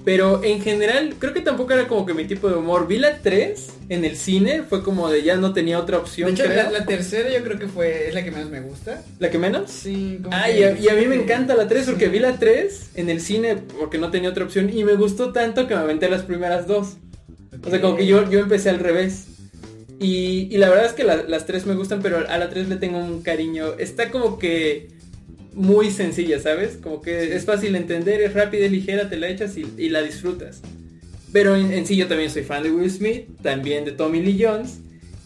[0.05, 2.87] pero en general creo que tampoco era como que mi tipo de humor.
[2.87, 6.29] Vi la 3 en el cine, fue como de ya no tenía otra de opción,
[6.31, 6.55] hecho creo.
[6.55, 9.37] la, La, la tercera yo creo que fue es la que menos me gusta que
[9.37, 9.69] menos?
[9.71, 12.19] sí como Ah, que- y a, y a mí me encanta la 3 porque vi
[12.19, 15.73] la 3 en el cine porque no tenía otra opción y me gustó tanto que
[15.75, 16.97] me aventé las primeras dos.
[17.65, 19.25] O sea, como que yo, yo empecé al revés.
[19.99, 22.69] Y, y la verdad es que la- las tres me gustan, pero a la tres
[22.69, 23.73] le tengo un cariño.
[23.79, 24.89] Está como que
[25.53, 26.77] muy sencilla, ¿sabes?
[26.81, 29.89] Como que es fácil de entender, es rápida, es ligera, te la echas y, y
[29.89, 30.61] la disfrutas.
[31.33, 34.37] Pero en, en sí yo también soy fan de Will Smith, también de Tommy Lee
[34.41, 34.79] Jones.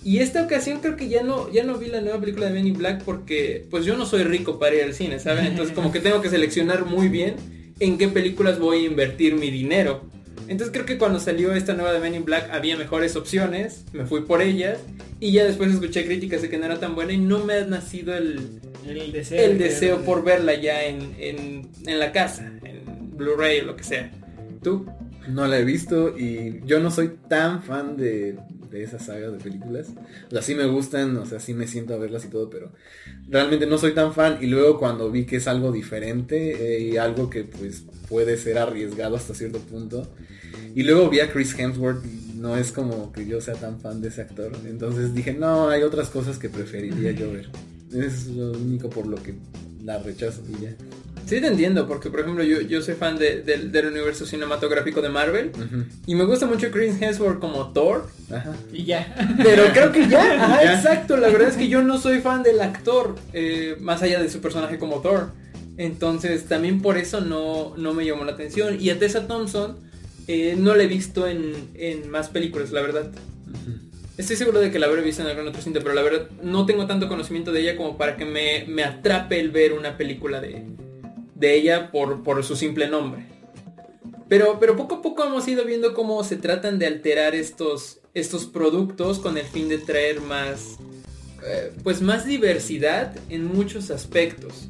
[0.03, 2.65] Y esta ocasión creo que ya no, ya no vi la nueva película de Men
[2.67, 5.45] in Black porque pues yo no soy rico para ir al cine, ¿saben?
[5.45, 7.35] Entonces como que tengo que seleccionar muy bien
[7.79, 10.03] en qué películas voy a invertir mi dinero.
[10.47, 14.05] Entonces creo que cuando salió esta nueva de Men in Black había mejores opciones, me
[14.05, 14.79] fui por ellas
[15.19, 17.65] y ya después escuché críticas de que no era tan buena y no me ha
[17.65, 22.51] nacido el, el deseo el de- deseo por verla ya en, en, en la casa,
[22.63, 24.11] en Blu-ray o lo que sea.
[24.61, 24.85] ¿Tú?
[25.29, 28.37] No la he visto y yo no soy tan fan de,
[28.71, 29.89] de esa saga de películas.
[30.27, 32.71] O sea, sí me gustan, o sea, sí me siento a verlas y todo, pero
[33.29, 34.39] realmente no soy tan fan.
[34.41, 38.59] Y luego cuando vi que es algo diferente eh, y algo que pues puede ser
[38.59, 40.07] arriesgado hasta cierto punto.
[40.75, 44.01] Y luego vi a Chris Hemsworth y no es como que yo sea tan fan
[44.01, 44.51] de ese actor.
[44.67, 47.49] Entonces dije, no, hay otras cosas que preferiría yo ver.
[47.93, 49.33] Es lo único por lo que
[49.83, 50.75] la rechazo y ya.
[51.25, 55.01] Sí te entiendo, porque por ejemplo yo, yo soy fan de- del- del universo cinematográfico
[55.01, 55.51] de Marvel
[56.05, 58.53] y me gusta mucho Chris Hemsworth como Thor, Ajá.
[58.73, 59.15] Y ya.
[59.41, 60.75] pero creo que ya, ajá, Ya.
[60.75, 64.29] exacto, la verdad es que yo no soy fan del actor, eh, más allá de
[64.29, 65.31] su personaje como Thor,
[65.77, 69.77] entonces también por eso no, no me llamó la atención y a Tessa Thompson
[70.27, 73.11] eh, no la he visto en, en más películas, la verdad.
[74.17, 76.65] Estoy seguro de que la habré visto en algún otro cinta, pero la verdad no
[76.65, 80.39] tengo tanto conocimiento de ella como para que me, me atrape el ver una película
[80.39, 80.63] de,
[81.33, 83.25] de ella por, por su simple nombre.
[84.29, 88.45] Pero, pero poco a poco hemos ido viendo cómo se tratan de alterar estos, estos
[88.45, 90.77] productos con el fin de traer más,
[91.43, 94.69] eh, pues más diversidad en muchos aspectos.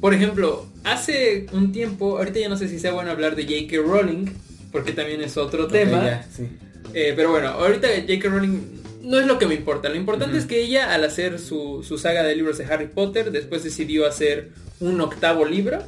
[0.00, 3.76] Por ejemplo, hace un tiempo, ahorita ya no sé si sea bueno hablar de J.K.
[3.86, 4.26] Rowling,
[4.72, 6.04] porque también es otro tema.
[6.04, 6.48] ya, sí.
[6.92, 8.28] Eh, pero bueno, ahorita J.K.
[8.28, 8.58] Rowling
[9.02, 9.88] no es lo que me importa.
[9.88, 13.30] Lo importante es que ella, al hacer su, su saga de libros de Harry Potter,
[13.30, 15.78] después decidió hacer un octavo libro,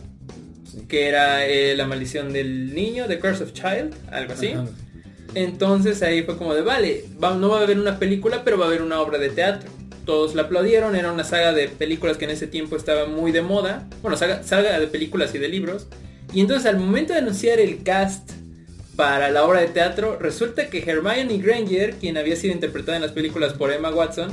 [0.71, 0.83] Sí.
[0.88, 4.53] que era eh, La maldición del niño, The Curse of Child, algo así.
[5.35, 8.64] Entonces ahí fue como de, vale, va- no va a haber una película, pero va
[8.64, 9.71] a haber una obra de teatro.
[10.07, 13.42] Todos la aplaudieron, era una saga de películas que en ese tiempo estaba muy de
[13.42, 13.88] moda.
[14.03, 15.88] Bueno, saga, de películas y de libros.
[16.33, 18.31] Y entonces al momento de anunciar el cast
[18.95, 23.11] para la obra de teatro, resulta que Hermione Granger, quien había sido interpretada en las
[23.11, 24.31] películas por Emma Watson,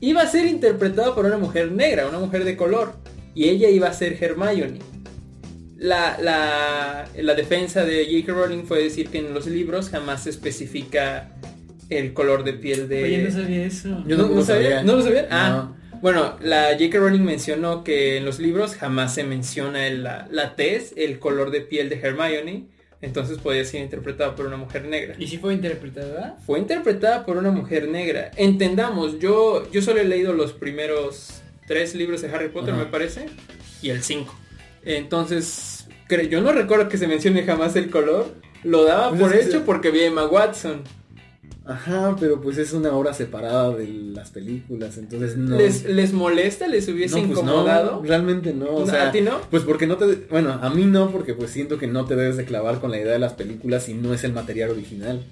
[0.00, 2.94] iba a ser interpretada por una mujer negra, una mujer de color.
[3.34, 4.78] Y ella iba a ser Hermione.
[5.76, 8.32] La, la, la defensa de J.K.
[8.32, 11.36] Rowling fue decir que en los libros jamás se especifica
[11.90, 13.04] el color de piel de...
[13.04, 14.02] Oye, no sabía eso.
[14.06, 14.44] Yo ¿No, sabía?
[14.44, 14.82] sabía.
[14.82, 15.26] ¿No lo sabían?
[15.30, 16.98] Ah, bueno, la J.K.
[16.98, 21.50] Rowling mencionó que en los libros jamás se menciona el- la, la tez, el color
[21.50, 22.66] de piel de Hermione,
[23.02, 25.14] entonces podía ser interpretada por una mujer negra.
[25.18, 26.38] ¿Y si fue interpretada?
[26.46, 28.30] Fue interpretada por una mujer negra.
[28.36, 32.84] Entendamos, yo, yo solo he leído los primeros tres libros de Harry Potter, Ajá.
[32.84, 33.26] me parece,
[33.82, 34.34] y el 5.
[34.84, 35.86] Entonces,
[36.30, 38.34] yo no recuerdo que se mencione jamás el color.
[38.64, 40.82] Lo daba Pues por que hecho porque vi a Emma Watson.
[41.70, 45.56] Ajá, pero pues es una obra separada de las películas, entonces no.
[45.56, 46.66] ¿Les, ¿Les molesta?
[46.66, 48.00] ¿Les hubiese No, pues incomodado?
[48.00, 48.70] no, realmente no.
[48.74, 49.40] O sea, ¿A ti no?
[49.50, 50.06] Pues porque no te...
[50.28, 52.98] Bueno, a mí no, porque pues siento que no te debes de clavar con la
[52.98, 55.22] idea de las películas si no es el material original.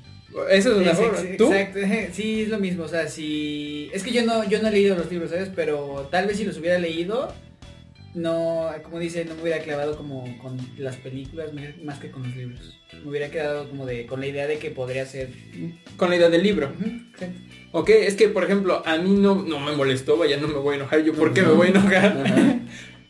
[0.51, 1.21] Eso es una Es forma.
[1.21, 1.53] ex- ¿Tú?
[1.53, 1.79] Exacto,
[2.13, 3.91] sí, es lo mismo, o sea, si...
[3.93, 5.51] Es que yo no, yo no he leído los libros, ¿sabes?
[5.57, 7.29] Pero tal vez si los hubiera leído,
[8.15, 11.51] no, como dice, no me hubiera clavado como con las películas
[11.83, 12.81] más que con los libros.
[13.03, 15.29] Me hubiera quedado como de, con la idea de que podría ser...
[15.97, 16.73] Con la idea del libro.
[16.79, 17.41] Ujú, exacto.
[17.73, 20.75] Ok, es que por ejemplo, a mí no, no me molestó, vaya, no me voy
[20.75, 21.03] a enojar.
[21.03, 22.61] Yo, ¿por qué me voy a enojar?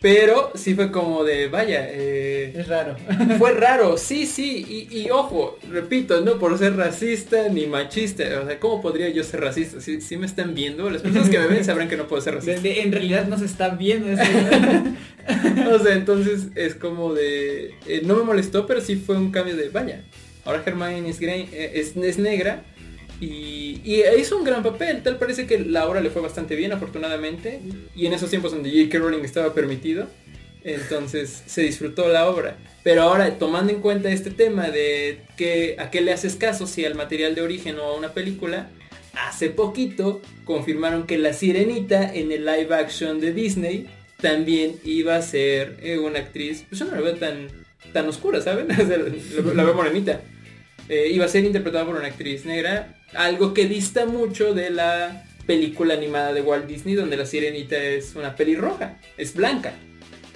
[0.00, 2.94] Pero sí fue como de, vaya, eh, Es raro.
[3.36, 8.46] fue raro, sí, sí, y, y ojo, repito, no por ser racista ni machista, o
[8.46, 9.80] sea, ¿cómo podría yo ser racista?
[9.80, 12.36] Si, si me están viendo, las personas que me ven sabrán que no puedo ser
[12.36, 12.60] racista.
[12.60, 14.22] de- en realidad no se está viendo eso.
[15.74, 19.56] O sea, entonces es como de, eh, no me molestó, pero sí fue un cambio
[19.56, 20.02] de, vaya,
[20.46, 22.62] ahora Hermione es, eh, es, es negra
[23.20, 27.60] y, hizo un gran papel, tal parece que la obra le fue bastante bien, afortunadamente,
[27.94, 28.98] y en esos tiempos donde J.K.
[28.98, 30.08] Rowling estaba permitido,
[30.64, 32.56] entonces se disfrutó la obra.
[32.82, 36.84] Pero ahora, tomando en cuenta este tema de que a qué le haces caso, si
[36.84, 38.70] al material de origen o a una película,
[39.14, 43.88] hace poquito confirmaron que la sirenita en el live action de Disney
[44.20, 47.48] también iba a ser eh, una actriz, pues yo no la veo tan,
[47.92, 48.68] tan oscura, ¿saben?
[49.54, 50.20] La veo morenita.
[50.88, 55.24] Eh, iba a ser interpretada por una actriz negra, algo que dista mucho de la
[55.46, 59.72] película animada de Walt Disney donde la sirenita es una pelirroja, es blanca.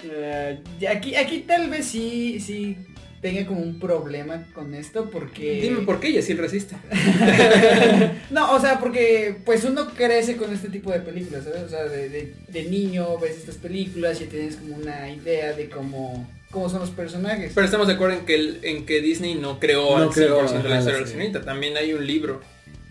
[0.03, 2.75] Eh, y aquí, aquí tal vez sí, sí
[3.21, 5.61] tenga como un problema con esto porque...
[5.61, 6.77] Dime por qué ella sí es racista.
[8.31, 11.61] No, o sea, porque pues uno crece con este tipo de películas, ¿sabes?
[11.63, 15.69] O sea, de, de- de niño ves estas películas y tienes como una idea de
[15.69, 17.51] cómo, cómo son los personajes.
[17.53, 20.13] Pero estamos de acuerdo en que, el- en que Disney no creó No al 100%
[20.13, 21.11] creó, la historia de la sí.
[21.11, 21.41] sirenita.
[21.41, 22.39] También hay un libro.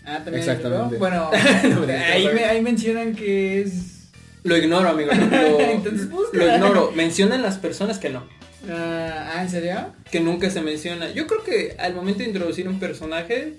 [0.05, 0.35] ah, también.
[0.39, 0.93] Exactamente.
[0.93, 0.99] ¿no?
[0.99, 1.31] Bueno,
[1.63, 4.09] No, ahí, no, me- ahí mencionan que es...
[4.43, 5.09] Lo ignoro, amigo.
[5.13, 6.37] Lo, Entonces busca.
[6.37, 6.91] lo ignoro.
[6.95, 8.27] Mencionan las personas que no.
[8.69, 9.93] ah, ¿en serio?
[10.11, 11.09] Que nunca se menciona.
[11.11, 13.55] Yo creo que al momento de introducir un personaje,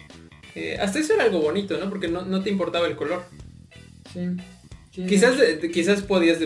[0.54, 1.88] eh, hasta eso era algo bonito, ¿no?
[1.88, 3.24] Porque no, no te importaba el color.
[4.12, 4.20] Sí.
[4.94, 5.35] Sí, Quizás,
[5.72, 6.38] quizás podías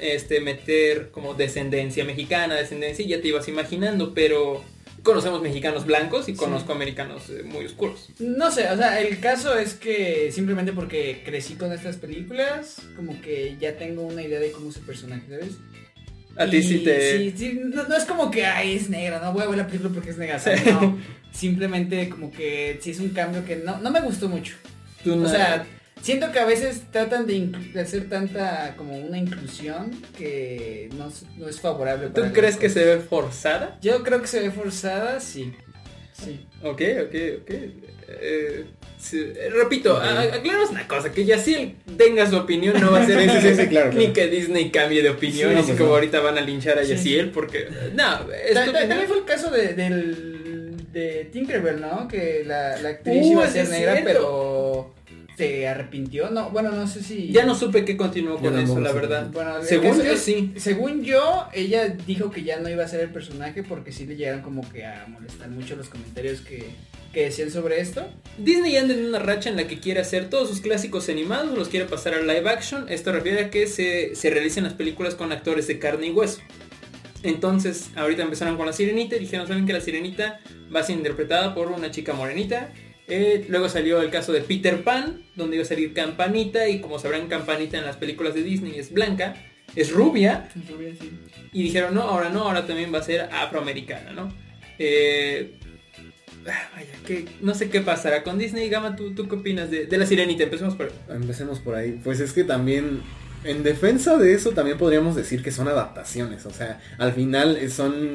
[0.00, 4.64] este, meter como descendencia mexicana, descendencia, y ya te ibas imaginando, pero
[5.02, 6.38] conocemos mexicanos blancos y Sí.
[6.38, 8.08] conozco americanos eh, muy oscuros.
[8.18, 13.20] No sé, o sea, el caso es que simplemente porque crecí con estas películas, como
[13.20, 15.54] que ya tengo una idea de cómo es el personaje, ¿sabes?
[16.36, 17.18] A ti sí te...
[17.18, 19.66] sí, sí, no, no es como que, ay, es negra, no voy a ver la
[19.66, 20.40] película porque es negra.
[20.72, 20.98] no.
[21.32, 24.54] Simplemente como que sí es un cambio que no, no me gustó mucho.
[25.04, 25.66] tú O sea,
[26.04, 31.48] siento que a veces tratan de, hacer tanta como una inclusión que no, es- no
[31.48, 32.08] es favorable.
[32.08, 33.78] ¿Tú para crees las que se ve forzada?
[33.82, 35.52] Yo creo que se ve forzada, sí.
[36.12, 36.46] Sí.
[36.62, 37.50] Ok, ok, ok.
[38.06, 38.66] Eh,
[38.98, 40.02] sí, eh, repito, Ok.
[40.02, 43.40] a- a- aclaraos una cosa, que Yaciel tenga su opinión no va a ser eso,
[43.40, 44.12] sí, sí, claro, ni claro.
[44.12, 45.94] que Disney cambie de opinión, no, así pues como no.
[45.96, 46.82] ahorita van a linchar a.
[46.84, 48.72] Yaciel, porque, no, es Ta- ta-.
[48.86, 52.06] También fue el caso de, del, de Tinkerbell, ¿no?
[52.06, 54.06] Que la, la actriz Uh, iba a ser negra, cierto.
[54.12, 54.94] pero
[55.36, 56.30] se arrepintió.
[56.30, 57.30] No, bueno, no sé si.
[57.32, 59.30] Ya no supe qué continuó Yo con eso, la verdad.
[59.32, 60.52] Bueno, Según yo, sí.
[60.56, 64.16] Según yo, ella dijo que ya no iba a ser el personaje porque sí le
[64.16, 66.70] llegaron como que a molestar mucho los comentarios que,
[67.12, 68.06] que decían sobre esto.
[68.38, 71.68] Disney anda en una racha en la que quiere hacer todos sus clásicos animados, los
[71.68, 72.88] quiere pasar a live action.
[72.88, 76.40] Esto refiere a que se, se realicen las películas con actores de carne y hueso.
[77.24, 80.40] Entonces, ahorita empezaron con la sirenita y dijeron, ¿saben que la sirenita
[80.74, 82.70] va a ser interpretada por una chica morenita?
[83.06, 86.98] Eh, luego salió el caso de Peter Pan, donde iba a salir Campanita y como
[86.98, 89.36] sabrán Campanita en las películas de Disney es blanca,
[89.76, 90.48] es rubia,
[91.52, 94.32] y dijeron, no, ahora no, ahora también va a ser afroamericana, ¿no?
[94.78, 95.56] Eh,
[96.46, 98.68] ah, vaya, que no sé qué pasará con Disney.
[98.70, 100.44] Gama, ¿tú, tú qué opinas de, de la sirenita?
[100.44, 100.90] Empecemos por...
[101.08, 102.00] Empecemos por ahí.
[102.02, 103.02] Pues es que también,
[103.44, 106.46] en defensa de eso, también podríamos decir que son adaptaciones.
[106.46, 108.12] O sea, al final son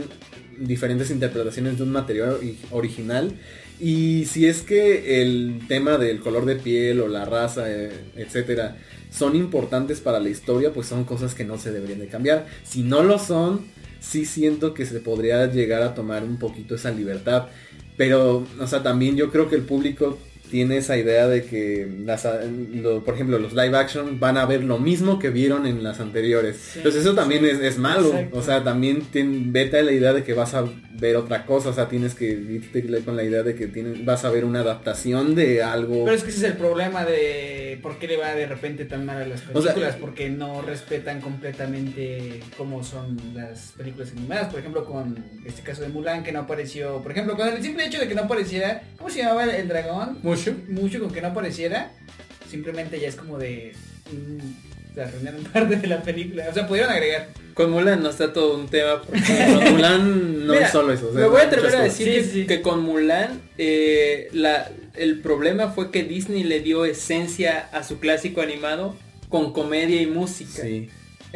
[0.58, 3.34] diferentes interpretaciones de un material ori- original.
[3.80, 8.78] Y si es que el tema del color de piel o la raza, eh, etcétera,
[9.10, 12.48] son importantes para la historia, pues son cosas que no se deberían de cambiar.
[12.64, 13.68] Si no lo son,
[14.00, 17.48] sí siento que se podría llegar a tomar un poquito esa libertad.
[17.96, 20.18] Pero, o sea, también yo creo que el público
[20.50, 22.28] tiene esa idea de que, las,
[22.74, 26.00] lo- por ejemplo, los live action van a ver lo mismo que vieron en las
[26.00, 26.58] anteriores.
[26.58, 27.50] Sí, Entonces eso también sí.
[27.52, 28.08] es, es malo.
[28.10, 28.38] Exacto.
[28.38, 30.66] O sea, también ten- vete a la idea de que vas a
[31.00, 31.70] ver otra cosa.
[31.70, 34.60] O sea, tienes que irte con la idea de que tienes, vas a ver una
[34.62, 36.04] adaptación de algo.
[36.06, 39.06] Pero es que ese es el problema de por qué le va de repente tan
[39.06, 44.50] mal a las O sea, películas, porque no respetan completamente cómo son las películas animadas.
[44.50, 47.86] Por ejemplo, con este caso de Mulan que no apareció, por ejemplo, con el simple
[47.86, 50.18] hecho de que no apareciera, ¿cómo se llamaba el dragón?
[50.24, 50.39] Mucho.
[50.70, 51.92] Mucho con que no apareciera,
[52.50, 53.74] simplemente ya es como de
[54.12, 56.48] mm, de arruinaron parte de la película.
[56.50, 57.30] O sea, pudieron agregar.
[57.54, 59.02] Con Mulan no está todo un tema.
[59.02, 59.22] Porque...
[59.22, 61.10] Con Mulan no Mira, es solo eso.
[61.10, 62.48] o sea, me voy a atrever a decir Sí, que, sí.
[62.48, 68.00] que con Mulan eh, la, el problema fue que Disney le dio esencia a su
[68.00, 68.96] clásico animado
[69.30, 70.64] con comedia y música.
[70.64, 70.90] Sí.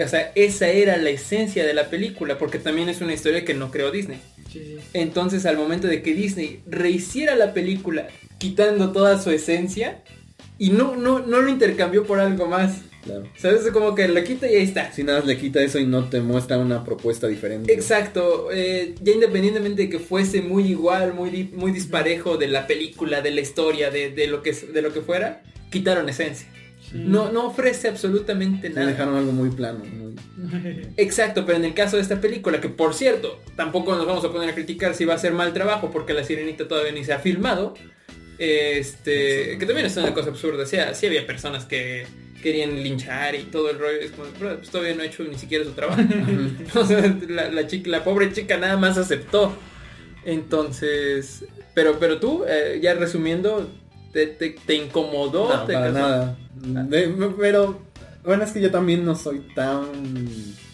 [0.03, 3.53] O sea, esa era la esencia de la película, porque también es una historia que
[3.53, 4.19] no creó Disney.
[4.51, 4.77] Sí, sí.
[4.93, 8.07] Entonces, al momento de que Disney rehiciera la película
[8.43, 10.03] quitando toda su esencia
[10.57, 12.81] y no, no, no lo intercambió por algo más.
[13.05, 13.23] Claro.
[13.37, 13.61] ¿Sabes?
[13.71, 14.91] Como que lo quita y ahí está.
[14.91, 17.71] Si nada más le quita eso y no te muestra una propuesta diferente.
[17.73, 23.21] Exacto, eh, ya independientemente de que fuese muy igual, muy, muy disparejo de la película,
[23.21, 26.47] de la historia, de, de lo, que, de lo que fuera, quitaron esencia.
[26.93, 28.85] No, no ofrece absolutamente nada.
[28.87, 29.79] dejaron algo muy plano.
[29.85, 30.13] muy-
[30.97, 34.31] Exacto, pero en el caso de esta película, que por cierto, tampoco nos vamos a
[34.31, 37.13] poner a criticar si va a ser mal trabajo, porque la sirenita todavía ni se
[37.13, 37.73] ha filmado.
[38.37, 40.65] Este, que también es una cosa absurda.
[40.65, 42.05] Sea, sí había personas que
[42.41, 43.99] querían linchar y todo el rollo.
[43.99, 46.01] Es como, "Bro, pues todavía no ha hecho ni siquiera su trabajo.
[46.75, 49.55] O sea, la, la chica, la pobre chica nada más aceptó.
[50.25, 53.69] Entonces, pero, pero tú, eh, ya resumiendo,
[54.11, 55.49] te, te, te incomodó.
[55.53, 56.37] No, ¿Te para nada.
[56.55, 57.07] De-
[57.39, 57.81] pero
[58.23, 59.85] bueno, es que yo también no soy tan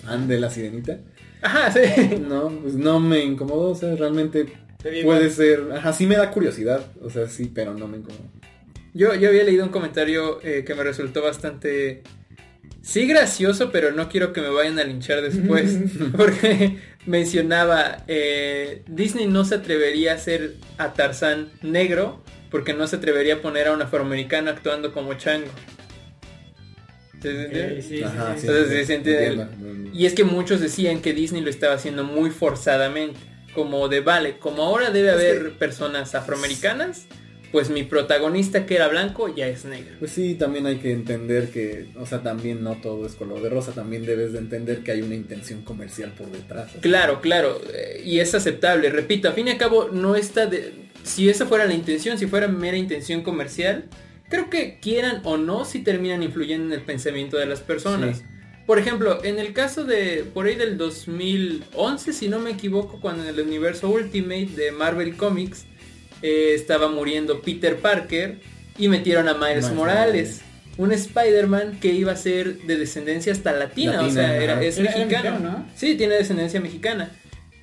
[0.03, 0.97] fan de la sirenita.
[1.41, 1.79] Ajá, sí.
[2.27, 4.47] No, pues no me incomodó, o sea, realmente
[5.03, 8.29] Puede ser, ajá, sí me da curiosidad, o sea, sí, pero no me incomoda.
[8.93, 12.01] Yo, yo había leído un comentario eh, que me resultó bastante...
[12.81, 15.77] Sí gracioso, pero no quiero que me vayan a linchar después.
[16.17, 22.95] porque mencionaba, eh, Disney no se atrevería a hacer a Tarzán negro porque no se
[22.95, 25.51] atrevería a poner a un afroamericano actuando como chango.
[27.21, 27.75] ¿Sí se entiende?
[27.75, 28.41] Ok, sí, sí, Ajá, sí.
[28.41, 29.25] sí, Entonces, se entiende.
[29.27, 29.91] entiendo.
[29.93, 33.19] Y es que muchos decían que Disney lo estaba haciendo muy forzadamente.
[33.53, 37.07] Como de, vale, como ahora debe haber personas afroamericanas,
[37.51, 39.95] pues mi protagonista que era blanco ya es negro.
[39.99, 43.49] Pues sí, también hay que entender que, o sea, también no todo es color de
[43.49, 46.71] rosa, también debes de entender que hay una intención comercial por detrás.
[46.81, 48.89] Claro, claro, eh, y es aceptable.
[48.91, 50.73] Repito, a fin y a cabo no está de...
[51.03, 53.85] Si esa fuera la intención, si fuera mera intención comercial,
[54.29, 58.17] creo que quieran o no, si terminan influyendo en el pensamiento de las personas.
[58.17, 58.23] Sí.
[58.69, 63.23] Por ejemplo, en el caso de por ahí del 2011, si no me equivoco, cuando
[63.23, 65.65] en el universo Ultimate de Marvel Comics
[66.21, 68.37] eh, estaba muriendo Peter Parker
[68.77, 70.41] y metieron a Miles Miles Morales.
[70.77, 74.91] un Spider-Man que iba a ser de descendencia hasta latina, o sea, era, es Era-
[74.91, 75.31] era mexicano.
[75.31, 75.69] mexicano, ¿no?
[75.75, 77.09] Sí, tiene descendencia mexicana.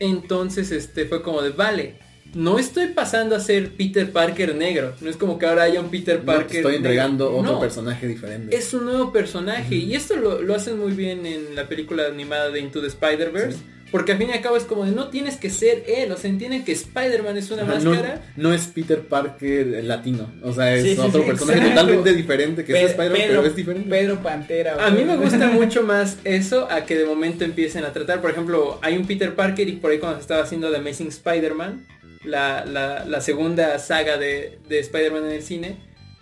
[0.01, 2.01] Entonces, este fue como de, vale,
[2.35, 4.93] no estoy pasando a ser Peter Parker negro.
[5.01, 6.47] No es como que ahora haya un Peter No Parker.
[6.49, 6.89] te estoy negro.
[6.91, 8.55] entregando otro No, personaje diferente.
[8.57, 9.75] Es un nuevo personaje.
[9.75, 13.57] Y esto lo, lo hacen muy bien en la película animada de Into the Spider-Verse.
[13.59, 13.63] Sí.
[13.93, 16.11] Porque al fin y al cabo es como de no tienes que ser él.
[16.11, 18.21] O sea, entienden que Spider-Man es una Ajá, máscara.
[18.37, 20.29] no es Peter Parker latino.
[20.43, 21.81] O sea, es Sí, sí, otro sí, personaje exacto.
[21.81, 23.89] totalmente diferente que Pe- es Spider-Man, pero es diferente.
[23.89, 24.85] Pedro Pantera.
[24.85, 28.21] A mí me gusta mucho más eso a que de momento empiecen a tratar.
[28.21, 31.09] Por ejemplo, hay un Peter Parker y por ahí cuando se estaba haciendo The Amazing
[31.09, 31.87] Spider-Man,
[32.27, 35.77] la, la- la segunda saga de, de Spider-Man en el cine,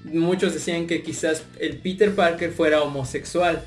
[0.04, 3.64] muchos decían que quizás el Peter Parker fuera homosexual.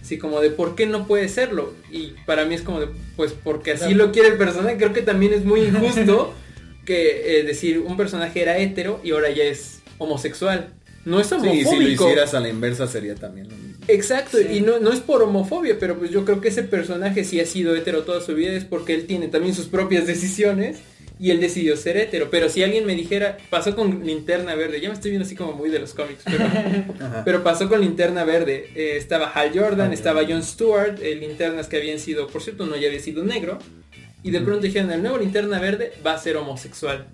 [0.00, 1.74] Así como de por qué no puede serlo.
[1.90, 4.06] Y para mí es como de, pues porque así Claro.
[4.06, 4.76] lo quiere el personaje.
[4.76, 6.32] Creo que también es muy injusto
[6.86, 10.68] que eh, decir un personaje era hetero y ahora ya es homosexual.
[11.04, 11.70] No es Sí, homofóbico.
[11.70, 13.84] si lo hicieras a la inversa sería también lo mismo.
[13.88, 14.46] Exacto, Sí.
[14.58, 17.46] y no, no es por homofobia, pero pues yo creo que ese personaje sí ha
[17.46, 20.78] sido hetero toda su vida es porque él tiene también sus propias decisiones
[21.18, 22.28] y él decidió ser hetero.
[22.30, 25.52] Pero si alguien me dijera, pasó con Linterna Verde, ya me estoy viendo así como
[25.52, 26.24] muy de los cómics,
[27.24, 28.70] pero, pasó con Linterna Verde.
[28.74, 30.24] Eh, estaba Hal Jordan, estaba.
[30.28, 33.58] John Stewart, eh, linternas que habían sido, por cierto, no ya había sido negro.
[34.22, 37.06] Y de pronto dijeron, el nuevo Linterna Verde va a ser homosexual.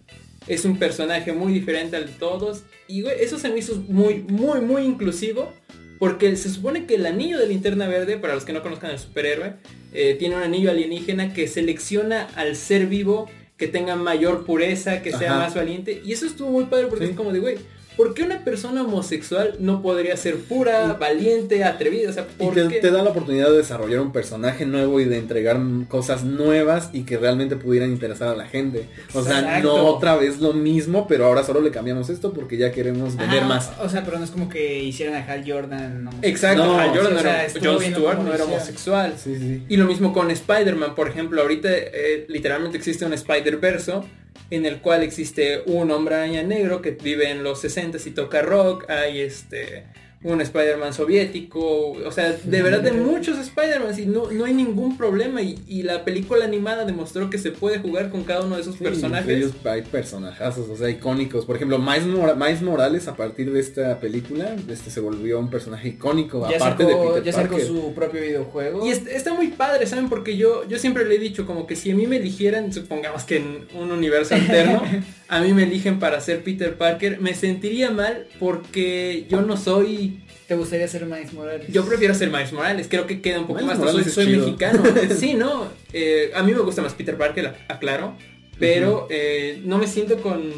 [0.46, 2.62] Es un personaje muy diferente al de todos.
[2.88, 5.52] Y güey, eso se me hizo muy, muy, muy inclusivo.
[5.98, 8.98] Porque se supone que el anillo de linterna verde, para los que no conozcan al
[8.98, 9.54] superhéroe,
[9.92, 13.28] eh, tiene un anillo alienígena que selecciona al ser vivo
[13.62, 15.44] que tenga mayor pureza, que sea Ajá.
[15.44, 16.02] más valiente.
[16.04, 17.10] Y eso estuvo muy padre porque Sí.
[17.12, 17.58] es como de, güey,
[17.96, 22.10] ¿por qué una persona homosexual no podría ser pura, valiente, atrevida?
[22.10, 22.80] O sea, Y ¿por te, qué?
[22.80, 27.02] te da la oportunidad de desarrollar un personaje nuevo y de entregar cosas nuevas y
[27.02, 28.86] que realmente pudieran interesar a la gente.
[29.14, 32.72] O sea, no otra vez lo mismo, pero ahora solo le cambiamos esto porque ya
[32.72, 33.70] queremos vender más.
[33.80, 36.06] O sea, pero no es como que hicieran a Hal Jordan.
[36.08, 36.24] homosexual.
[36.30, 39.14] Exacto, No, Hal Jordan sí, o sea, era- John Stewart no era homosexual.
[39.22, 39.62] Sí, sí.
[39.68, 44.04] Y lo mismo con Spider-Man, por ejemplo, ahorita eh, literalmente existe un Spider-Verso
[44.50, 48.42] en el cual existe un hombre araña negro que vive en los 60 y toca
[48.42, 49.84] rock, hay este
[50.24, 54.96] un Spider-Man soviético, o sea, de verdad de muchos Spider-Man y no, no hay ningún
[54.96, 58.62] problema y, y la película animada demostró que se puede jugar con cada uno de
[58.62, 59.28] esos Sí, personajes.
[59.28, 61.44] ellos hay personajazos, o sea, icónicos.
[61.44, 62.04] Por ejemplo, Miles,
[62.36, 66.84] Miles Morales a partir de esta película, este se volvió un personaje icónico, Ya aparte
[66.84, 67.66] sacó, de Peter ya sacó Parker.
[67.66, 68.86] su propio videojuego.
[68.86, 70.08] Y est- está muy padre, ¿saben?
[70.08, 73.24] Porque yo, yo siempre le he dicho como que si a mí me eligieran, supongamos
[73.24, 74.82] que en un universo alterno,
[75.28, 80.11] a mí me eligen para ser Peter Parker, me sentiría mal porque yo no soy...
[80.48, 81.66] ¿Te gustaría ser Miles Morales?
[81.72, 84.82] Yo prefiero ser Miles Morales, creo que queda un poco Miles más, soy, soy mexicano.
[85.18, 88.16] Sí, no, eh, a mí me gusta más Peter Parker, ac- aclaro,
[88.58, 90.50] pero eh, no me siento con...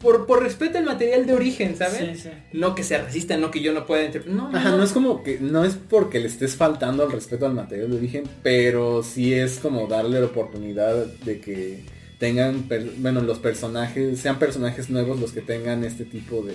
[0.00, 2.14] Por, por respeto al material de origen, ¿saben?
[2.16, 2.28] Sí, sí.
[2.52, 4.36] No que sea racista, no que yo no pueda interpretar.
[4.36, 4.76] No, no, Ajá, no.
[4.78, 7.96] no es como que, no es porque le estés faltando al respeto al material de
[7.96, 11.80] origen, pero sí es como darle la oportunidad de que
[12.18, 16.54] tengan, per- bueno, los personajes, sean personajes nuevos los que tengan este tipo de,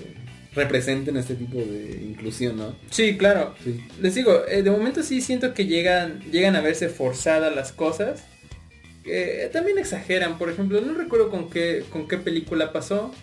[0.54, 2.76] representen este tipo de inclusión, ¿no?
[2.90, 3.56] Sí, claro.
[3.64, 3.84] Sí.
[4.02, 8.24] Les digo, eh, de momento sí siento que llegan, llegan a verse forzadas las cosas.
[9.06, 13.14] Eh, también exageran, por ejemplo, no recuerdo con qué, con qué película pasó.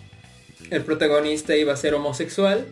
[0.71, 2.65] El protagonista iba a ser homosexual.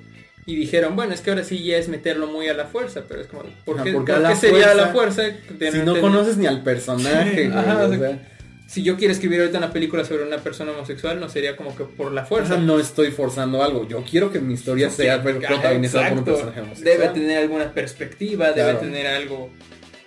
[0.46, 3.20] Y dijeron, bueno, es que ahora sí ya es meterlo muy a la fuerza, pero
[3.20, 5.58] es como, ¿por qué, porque por la sería a la fuerza, Si no
[5.94, 8.37] tener- conoces ni al personaje, güey, Ajá, o sea,
[8.68, 11.86] Si yo quiero escribir ahorita una película sobre una persona homosexual, no sería como que
[11.86, 12.56] por la o fuerza.
[12.56, 16.26] sea, no estoy forzando algo, yo quiero que mi historia sea Sí, protagonizada por un
[16.26, 16.98] personaje homosexual.
[16.98, 19.50] Debe tener alguna perspectiva, debe tener algo,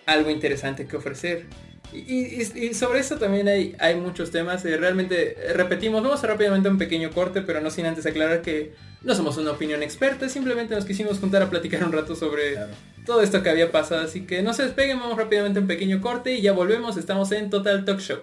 [0.07, 1.47] algo interesante que ofrecer.
[1.93, 1.99] Y,
[2.43, 4.65] y- y sobre eso también hay, hay muchos temas.
[4.65, 8.43] eh, realmente, eh, repetimos, vamos a rápidamente un pequeño corte, pero no sin antes aclarar
[8.43, 12.53] que no somos una opinión experta, simplemente nos quisimos juntar a platicar un rato sobre
[12.53, 12.73] Claro.
[13.07, 14.03] todo esto que había pasado.
[14.03, 16.97] Así que no se despeguen, vamos rápidamente a un pequeño corte y ya volvemos.
[16.97, 18.19] Estamos en Total Talk Show.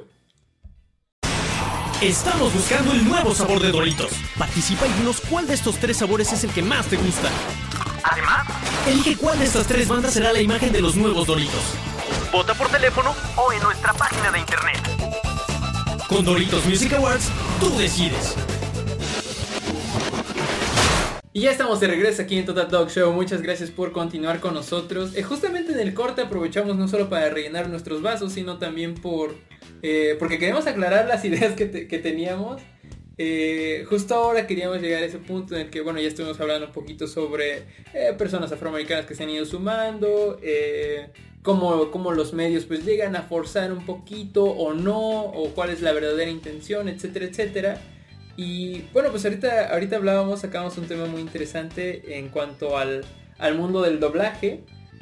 [2.01, 4.11] Estamos buscando el nuevo sabor de Doritos.
[4.37, 7.27] Participa y dinos cuál de estos tres sabores es el que más te gusta.
[8.03, 8.45] Además,
[8.87, 11.59] Elige cuál de estas tres bandas será la imagen de los nuevos Doritos.
[12.31, 14.79] vota por teléfono o en nuestra página de internet.
[16.07, 18.35] Con Doritos Music Awards, tú decides.
[21.33, 23.11] Y ya estamos de regreso aquí en Total Dog Show.
[23.11, 25.15] Muchas gracias por continuar con nosotros.
[25.15, 29.35] Eh, justamente en el corte aprovechamos no solo para rellenar nuestros vasos, sino también por
[29.81, 32.61] eh, porque queremos aclarar las ideas que, te- que teníamos.
[33.19, 36.67] Eh, justo ahora queríamos llegar a ese punto en el que, bueno, ya estuvimos hablando
[36.67, 37.63] un poquito sobre
[37.93, 41.09] eh, personas afroamericanas que se han ido sumando, eh,
[41.41, 45.93] cómo, los medios pues llegan a forzar un poquito o no, o cuál es la
[45.93, 47.81] verdadera intención, etcétera, etcétera.
[48.35, 53.03] Y bueno, pues ahorita, ahorita hablábamos, sacamos un tema muy interesante en cuanto al,
[53.39, 54.59] al mundo del doblaje,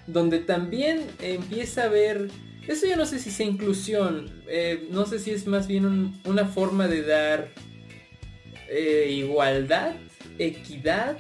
[0.08, 2.30] donde también empieza a ver,
[2.68, 6.20] eso yo no sé si sea inclusión, eh, no sé si es más bien un-
[6.26, 7.50] una forma de dar
[8.70, 9.94] eh, igualdad,
[10.40, 11.18] equidad.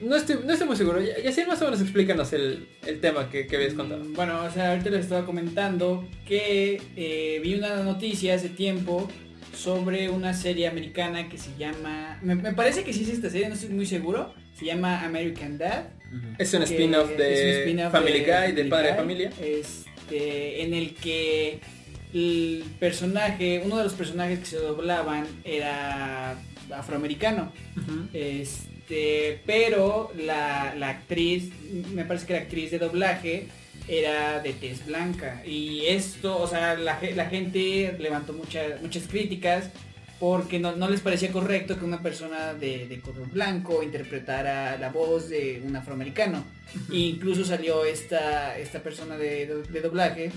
[0.00, 1.00] No estoy, no estoy muy seguro.
[1.02, 4.02] Y así más o menos explícanos el, el tema que, que habías contado.
[4.02, 9.08] Mm, Bueno, o sea, ahorita les estaba comentando que eh, vi una noticia hace tiempo
[9.54, 12.18] sobre una serie americana que se llama...
[12.22, 14.32] Me, me parece que sí es esta serie, no estoy muy seguro.
[14.58, 15.84] Se llama American Dad.
[16.38, 19.30] Es un spin-off es un de spin-off Family Guy, de Padre de Guy, Familia.
[20.10, 21.60] Este, en el que
[22.12, 26.36] el personaje, uno de los personajes que se doblaban era
[26.74, 27.52] afroamericano.
[28.12, 31.50] Este, pero la, la actriz,
[31.94, 33.46] me parece que la actriz de doblaje
[33.86, 35.42] era de tez blanca.
[35.46, 39.70] Y esto, o sea, la, la gente levantó muchas muchas críticas
[40.20, 44.90] porque no, no les parecía correcto que una persona de, de color blanco interpretara la
[44.90, 46.44] voz de un afroamericano.
[46.92, 50.30] E incluso salió esta, esta persona de, de doblaje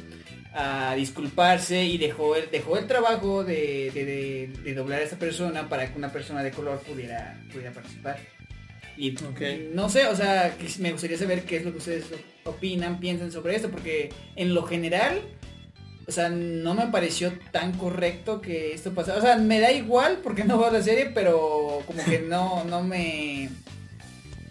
[0.55, 5.17] a disculparse y dejó el, dejó el trabajo de, de- de- de doblar a esta
[5.17, 8.17] persona para que una persona de color pudiera, pudiera participar.
[8.95, 9.15] Y
[9.73, 12.05] no sé, o sea, me gustaría saber qué es lo que ustedes
[12.45, 15.21] opinan, piensan sobre esto, porque en lo general,
[16.07, 19.19] o sea, no me pareció tan correcto que esto pasara.
[19.19, 22.83] O sea, me da igual porque no veo la serie, pero como que no, no
[22.83, 23.49] me...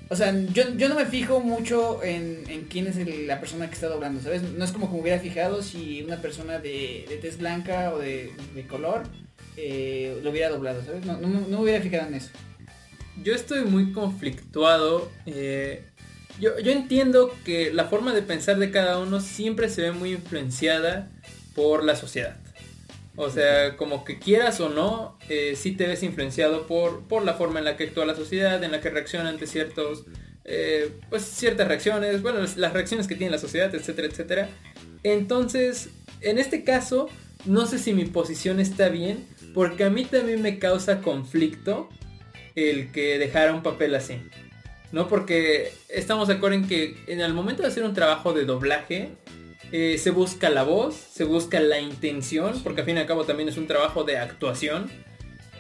[0.09, 3.69] O sea, yo, yo no me fijo mucho en, en quién es el- la persona
[3.69, 4.43] que está doblando, ¿sabes?
[4.43, 7.99] No es como que me hubiera fijado si una persona de, de tez blanca o
[7.99, 9.05] de, de color
[9.57, 11.07] eh, lo hubiera doblado, ¿sabes?
[11.07, 12.29] No, no me hubiera fijado en eso.
[13.23, 15.11] Yo estoy muy conflictuado.
[15.27, 15.85] eh,
[16.41, 20.13] yo, yo entiendo que la forma de pensar de cada uno siempre se ve muy
[20.13, 21.11] influenciada
[21.55, 22.37] por la sociedad.
[23.15, 27.35] O sea, como que quieras o no, eh, sí te ves influenciado por, por la
[27.35, 30.05] forma en la que actúa la sociedad, en la que reacciona ante ciertos,
[30.45, 34.49] eh, pues ciertas reacciones, bueno, las, las reacciones que tiene la sociedad, etcétera, etcétera.
[35.03, 35.91] Entonces,
[36.23, 37.09] en este caso,
[37.45, 41.89] no sé si mi posición está bien, porque a mí también me causa conflicto
[42.55, 44.19] el que dejara un papel así.
[44.93, 45.09] ¿No?
[45.09, 49.11] Porque estamos de acuerdo en que en el momento de hacer un trabajo de doblaje,
[49.73, 53.25] eh, se busca la voz, se busca la intención, porque al fin y al cabo
[53.25, 54.91] también es un trabajo de actuación.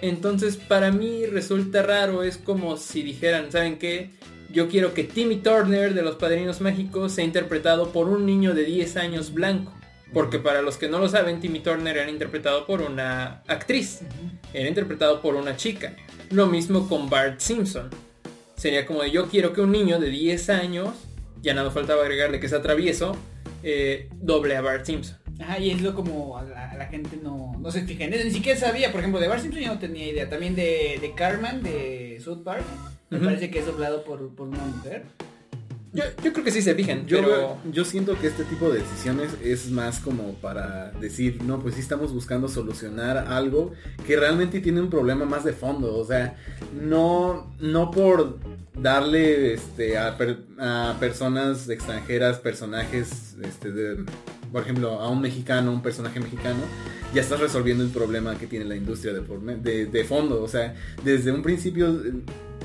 [0.03, 4.11] Entonces para mí resulta raro, es como si dijeran, ¿saben qué?
[4.51, 8.65] Yo quiero que Timmy Turner de los Padrinos Mágicos sea interpretado por un niño de
[8.65, 9.73] 10 años blanco.
[10.13, 14.01] Porque para los que no lo saben, Timmy Turner era interpretado por una actriz.
[14.53, 15.97] Era interpretado por una chica.
[16.31, 17.89] Lo mismo con Bart Simpson.
[18.57, 20.91] Sería como de yo quiero que un niño de 10 años,
[21.41, 23.17] ya nada faltaba agregarle que sea travieso,
[23.63, 25.19] eh, doble a Bart Simpson.
[25.41, 28.15] Ajá, y es lo como a la, a la gente no, no se fija en
[28.15, 30.99] eso, ni siquiera sabía, por ejemplo, de Bart Simpson yo no tenía idea, también de,
[31.01, 32.65] de Carmen de South Park,
[33.11, 35.05] me parece que es doblado por, por una mujer.
[35.95, 37.59] Yo, yo creo que sí se fijan, Yo, pero...
[37.71, 41.83] yo siento que este tipo de decisiones es más como para decir, no, pues sí
[41.83, 43.73] estamos buscando solucionar algo
[44.07, 45.95] que realmente tiene un problema más de fondo.
[45.97, 46.37] O sea,
[46.81, 48.39] no, no por
[48.75, 54.05] darle este, a, per- a personas extranjeras personajes, este, de,
[54.51, 56.61] por ejemplo, a un mexicano, un personaje mexicano,
[57.15, 59.21] ya estás resolviendo el problema que tiene la industria de,
[59.57, 60.43] de, de fondo.
[60.43, 60.75] O sea,
[61.05, 62.01] desde un principio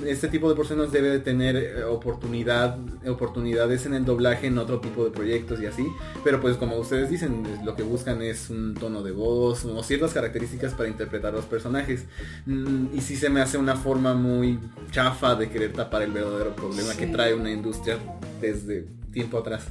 [0.05, 2.77] este tipo de personas debe de tener eh, oportunidad,
[3.07, 5.85] oportunidades en el doblaje en otro tipo de proyectos y así.
[6.23, 10.13] Pero pues como ustedes dicen, lo que buscan es un tono de voz o ciertas
[10.13, 12.05] características para interpretar los personajes.
[12.45, 14.59] Mm, Y sí se me hace una forma muy
[14.91, 17.97] chafa de querer tapar el verdadero problema que trae una industria
[18.41, 19.67] desde tiempo atrás.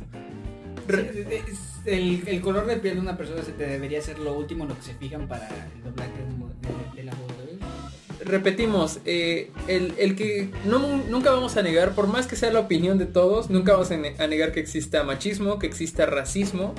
[1.85, 4.71] El, el color de piel de una persona se te debería ser lo último en
[4.71, 6.13] lo que se fijan para el doblaje
[8.27, 12.99] repetimos, eh, el, el que nunca vamos a negar, por más que sea la opinión
[12.99, 16.75] de todos, nunca vamos a negar que exista machismo, que exista racismo.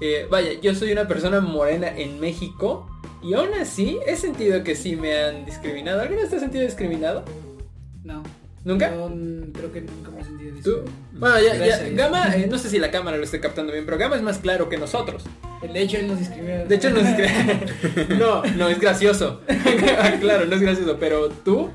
[0.00, 2.88] Eh, vaya, yo soy una persona morena en México
[3.22, 6.02] y aún así he sentido que sí me han discriminado.
[6.02, 7.24] ¿Alguien te ha sentido discriminado?
[8.04, 8.22] No.
[8.66, 8.90] ¿Nunca?
[8.90, 10.90] Mm, creo que nunca me he sentido ¿Tú?
[11.12, 11.88] Bueno, ya, ya.
[11.90, 14.38] Gama, eh, no sé si la cámara lo esté captando bien, pero Gama es más
[14.38, 15.22] claro que nosotros.
[15.72, 16.64] De hecho, él nos discriminó.
[16.66, 19.40] De hecho, no es gra- No, no es gracioso.
[20.20, 21.70] claro, no es gracioso, pero tú,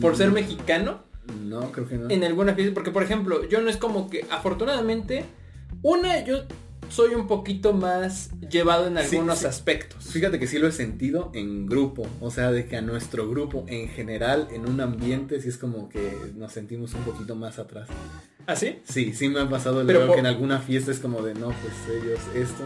[0.00, 1.02] por ser mexicano,
[1.44, 2.08] No, creo que no.
[2.08, 5.24] en alguna fiesta, porque por ejemplo, yo no es como que, afortunadamente,
[5.82, 6.44] una, yo
[6.92, 9.46] soy un poquito más llevado en Sí, algunos sí.
[9.46, 10.04] aspectos.
[10.04, 13.64] Fíjate que sí lo he sentido en grupo, o sea, de que a nuestro grupo
[13.68, 17.88] en general, en un ambiente, sí es como que nos sentimos un poquito más atrás.
[18.46, 18.80] ¿Así?
[18.84, 21.46] Sí, sí me ha pasado Pero por- que en alguna fiesta es como de, no,
[21.48, 22.64] pues ellos esto.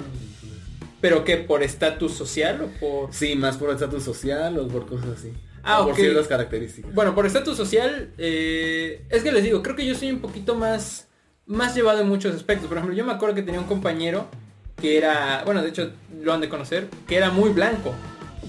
[1.00, 1.36] ¿Pero qué?
[1.36, 3.12] ¿Por estatus social o por...?
[3.14, 5.32] Sí, más por estatus social o por cosas así.
[5.62, 5.98] Ah, por ok.
[5.98, 6.94] ciertas características.
[6.94, 10.54] Bueno, por estatus social, eh, es que les digo, creo que yo soy un poquito
[10.54, 11.05] más,
[11.46, 12.68] más llevado en muchos aspectos.
[12.68, 14.26] Por ejemplo, yo me acuerdo que tenía un compañero
[14.80, 15.90] que era, bueno, de hecho
[16.22, 17.94] lo han de conocer, que era muy blanco.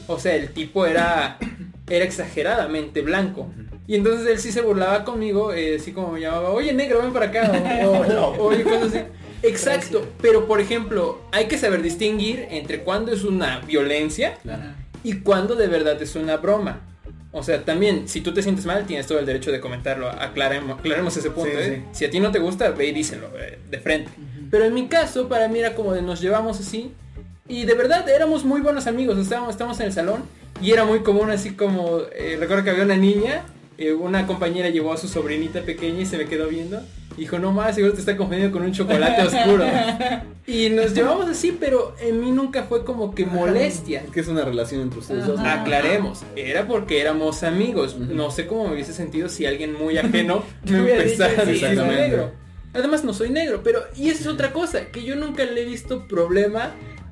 [0.08, 1.38] O sea, el tipo era,
[1.90, 3.50] era exageradamente blanco.
[3.88, 7.14] Y entonces él sí se burlaba conmigo, eh, así como me llamaba, oye negro, ven
[7.14, 7.52] para acá.
[7.86, 9.00] O, o- o- oye, cosas así.
[9.44, 14.38] Exacto, pero por ejemplo, hay que saber distinguir entre cuándo es una violencia
[15.04, 16.82] y cuándo de verdad es una broma.
[17.32, 20.10] O sea, también, si tú te sientes mal, tienes todo el derecho de comentarlo.
[20.10, 21.52] Aclaremos, aclaremos ese punto.
[21.52, 21.84] Sí, ¿eh?
[21.92, 24.12] Si a ti no te gusta, ve y díselo eh, de frente.
[24.50, 26.92] Pero en mi caso, para mí era como de nos llevamos así.
[27.48, 29.18] Y de verdad éramos muy buenos amigos.
[29.18, 30.24] Estábamos, estábamos en el salón
[30.62, 32.02] y era muy común así como...
[32.14, 33.44] eh, recuerdo que había una niña,
[33.78, 36.82] eh, una compañera llevó a su sobrinita pequeña y se me quedó viendo.
[37.18, 39.66] Dijo, no más, seguro te está confundiendo con un chocolate oscuro.
[40.50, 44.04] Y nos llevamos así, pero en mí nunca fue como que molestia.
[44.04, 45.42] Es que es una relación entre ustedes dos.
[45.42, 47.98] Aclaremos, era porque éramos amigos.
[47.98, 51.52] No sé cómo me hubiese sentido si alguien muy ajeno me empezara dicho, a sí,
[51.52, 52.02] decir exactamente.
[52.02, 52.32] negro.
[52.74, 55.66] Además no soy negro, pero y esa es otra cosa, que yo nunca le he
[55.66, 56.72] visto problema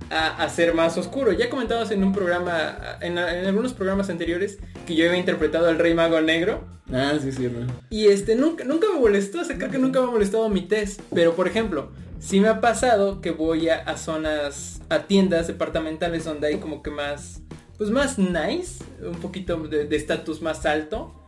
[0.09, 1.31] a, a ser más oscuro.
[1.31, 5.79] Ya comentamos en un programa, en, en algunos programas anteriores, que yo había interpretado al
[5.79, 6.65] Rey Mago Negro.
[6.93, 7.65] Ah, sí, sí, ¿no?
[7.89, 10.61] Y este, nunca, nunca me molestó, o sea, creo que nunca me ha molestado mi
[10.61, 11.01] test.
[11.13, 16.25] Pero por ejemplo, sí me ha pasado que voy a, a zonas, a tiendas departamentales
[16.25, 17.41] donde hay como que más,
[17.77, 21.24] pues más nice, un poquito de de estatus más alto.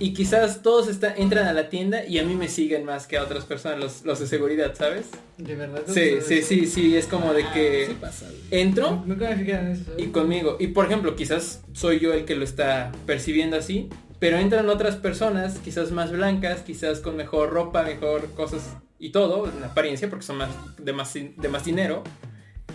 [0.00, 3.18] Y quizás todos está- entran a la tienda y a mí me siguen más que
[3.18, 5.06] a otras personas, los, los de seguridad, ¿sabes?
[5.36, 5.82] De verdad.
[5.86, 8.26] Sí, sí, sí, sí, es como de que Sí pasa.
[8.26, 8.62] güey.
[8.62, 9.92] entro Nunca me en eso.
[9.98, 10.56] y conmigo.
[10.58, 14.96] Y por ejemplo, quizás soy yo el que lo está percibiendo así, pero entran otras
[14.96, 18.62] personas, quizás más blancas, quizás con mejor ropa, mejor cosas
[18.98, 20.48] y todo, en apariencia, porque son más
[20.78, 22.02] de más, de más dinero,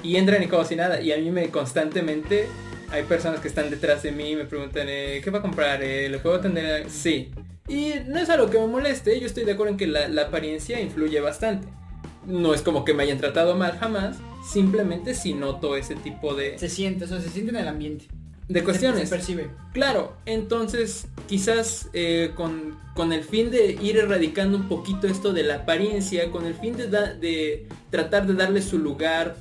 [0.03, 1.01] y entran y como si nada.
[1.01, 2.47] Y a mí me constantemente
[2.91, 5.83] hay personas que están detrás de mí y me preguntan, eh, ¿qué va a comprar?
[5.83, 6.89] Eh, ¿Le puedo atender?
[6.89, 7.31] Sí.
[7.67, 10.23] Y no es algo que me moleste, yo estoy de acuerdo en que la, la
[10.23, 11.67] apariencia influye bastante.
[12.27, 14.17] No es como que me hayan tratado mal jamás,
[14.47, 18.05] simplemente si noto ese tipo de, Se siente, o sea, se siente en el ambiente.
[18.47, 19.09] de cuestiones.
[19.09, 19.49] Se percibe.
[19.73, 25.43] Claro, entonces quizás eh, con, con el fin de ir erradicando un poquito esto de
[25.43, 29.35] la apariencia, con el fin de, da- de tratar de darle su lugar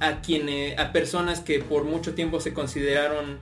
[0.00, 3.38] a quienes, a personas que por mucho tiempo se consideraron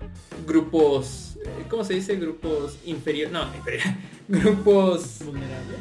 [0.47, 2.17] grupos, eh, ¿cómo se dice?
[2.17, 3.83] Grupos inferiores, no, inferior,
[4.29, 5.75] grupos Vulnerable.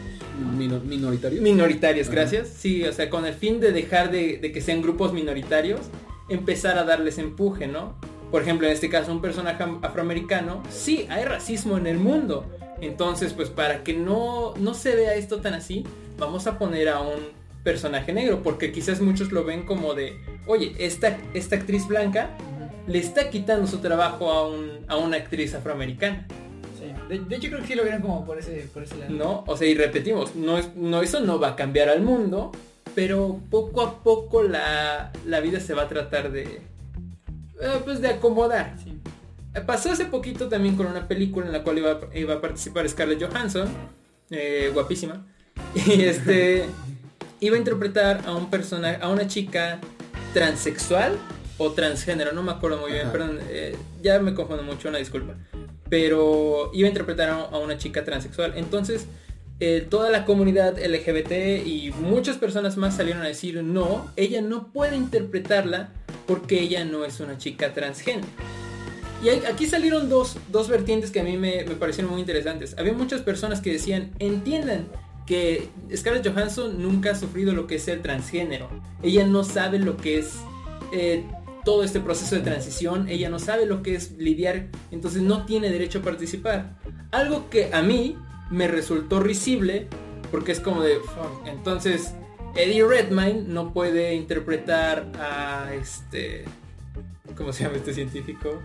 [0.58, 1.42] Mino- minoritario.
[1.42, 2.16] minoritarios, Ajá.
[2.16, 2.48] gracias.
[2.50, 5.82] Sí, o sea, con el fin de dejar de, de que sean grupos minoritarios,
[6.30, 7.96] empezar a darles empuje, ¿no?
[8.32, 12.48] Por ejemplo, en este caso, un personaje am- afroamericano, sí, hay racismo en el mundo.
[12.82, 15.86] Entonces, pues para que no, no se vea esto tan así,
[16.18, 17.20] vamos a poner a un
[17.64, 22.30] personaje negro, porque quizás muchos lo ven como de, oye, esta, esta actriz blanca
[22.88, 26.28] le está quitando su trabajo a, un, a una actriz afroamericana.
[27.08, 29.14] De, de hecho creo que sí lo vieron como por ese, por ese lado.
[29.14, 29.44] ¿no?
[29.48, 32.52] O sea, y repetimos, no es, no, eso no va a cambiar al mundo,
[32.96, 36.62] pero poco a poco la, la vida se va a tratar de, eh,
[37.84, 38.76] pues de acomodar.
[38.84, 38.98] Sí.
[39.54, 42.88] Eh, Pasó hace poquito también con una película en la cual iba, iba a participar
[42.88, 43.68] Scarlett Johansson,
[44.30, 45.26] eh, guapísima,
[45.76, 46.66] y este
[47.46, 49.80] iba a interpretar a un personaje, a una chica
[50.34, 51.18] transexual
[51.58, 53.12] o transgénero, no me acuerdo muy bien, Ajá.
[53.12, 55.36] perdón, eh, ya me confundo mucho, una disculpa.
[55.90, 58.54] Pero iba a interpretar a, a una chica transexual.
[58.56, 59.06] Entonces,
[59.60, 64.72] eh, toda la comunidad LGBT y muchas personas más salieron a decir, no, ella no
[64.74, 65.90] puede interpretarla
[66.26, 68.28] porque ella no es una chica transgénero.
[69.24, 72.76] Y hay- aquí salieron dos, dos vertientes que a mí me, me parecieron muy interesantes.
[72.78, 74.88] Había muchas personas que decían, entiendan
[75.26, 78.70] que Scarlett Johansson nunca ha sufrido lo que es ser transgénero.
[79.02, 80.40] Ella no sabe lo que es
[80.92, 81.24] eh,
[81.64, 83.08] todo este proceso de transición.
[83.10, 84.68] Ella no sabe lo que es lidiar.
[84.92, 86.78] Entonces no tiene derecho a participar.
[87.12, 88.18] Algo que a mí
[88.50, 89.88] me resultó risible
[90.32, 90.98] porque es como de,
[91.46, 92.16] entonces
[92.56, 96.46] Eddie Redmayne no puede interpretar a este...
[97.38, 98.60] ¿Cómo se llama este científico?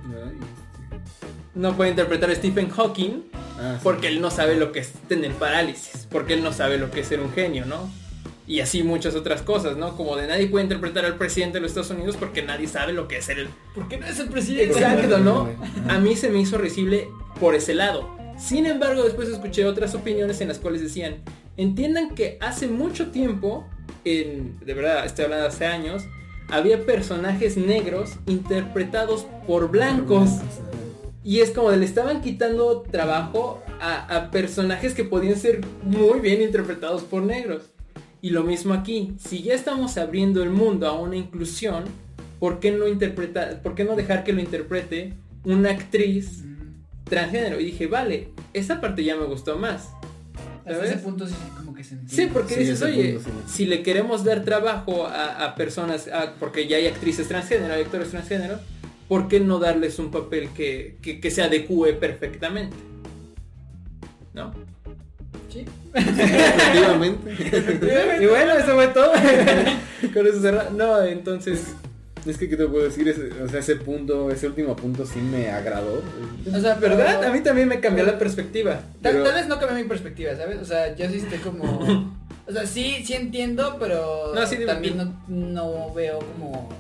[1.55, 3.24] No puede interpretar a Stephen Hawking
[3.59, 3.80] ah, sí.
[3.82, 7.01] porque él no sabe lo que es tener parálisis, porque él no sabe lo que
[7.01, 7.91] es ser un genio, ¿no?
[8.47, 9.95] Y así muchas otras cosas, ¿no?
[9.97, 13.07] Como de nadie puede interpretar al presidente de los Estados Unidos porque nadie sabe lo
[13.07, 13.49] que es ser el...
[13.74, 14.72] ¿Por qué no es el presidente?
[14.72, 15.51] Exacto, ¿no?
[15.89, 17.09] A mí se me hizo risible
[17.39, 18.16] por ese lado.
[18.39, 21.16] Sin embargo, después escuché otras opiniones en las cuales decían,
[21.59, 23.66] entiendan que hace mucho tiempo,
[24.05, 26.05] en, de verdad, estoy hablando hace años,
[26.49, 30.30] había personajes negros interpretados por blancos.
[31.25, 36.21] Y es como de le estaban quitando trabajo a, a personajes que podían ser muy
[36.21, 37.64] bien interpretados por negros.
[38.23, 41.85] Y lo mismo aquí, si ya estamos abriendo el mundo a una inclusión,
[42.41, 45.14] ¿por qué no interpreta, por qué no dejar que lo interprete
[45.45, 46.45] una actriz
[47.05, 47.61] transgénero.
[47.61, 49.89] Y dije, vale, esa parte ya me gustó más.
[50.61, 50.91] Hasta ¿sabes?
[50.91, 52.14] ese punto sí, como que se entiende.
[52.25, 55.55] Sí, porque Sí, dices, oye, punto sí lo- si le queremos dar trabajo a, a
[55.55, 58.59] personas, a- porque ya hay actrices transgénero, hay actores transgénero,
[59.09, 62.76] ¿por qué no darles un papel que, que, que se adecue perfectamente?
[64.34, 64.52] ¿No?
[65.52, 65.64] Sí.
[65.94, 67.36] Efectivamente.
[68.22, 69.12] y bueno, eso fue todo.
[70.14, 71.74] Con eso cerra- No, entonces...
[72.26, 73.09] Es que, ¿qué te puedo decir?
[73.09, 76.02] Ese- o sea, ese punto, ese último punto sí me agradó.
[76.52, 77.24] O sea, pero- ¿Verdad?
[77.24, 78.80] A mí también me cambió la perspectiva.
[79.00, 80.59] Tal, Pero- tal vez no cambió mi perspectiva, ¿sabes?
[80.61, 82.18] O sea, yo sí estoy como...
[82.48, 84.96] O sea, sí, sí entiendo, pero No, sí, dime, también
[85.28, 86.70] no veo como...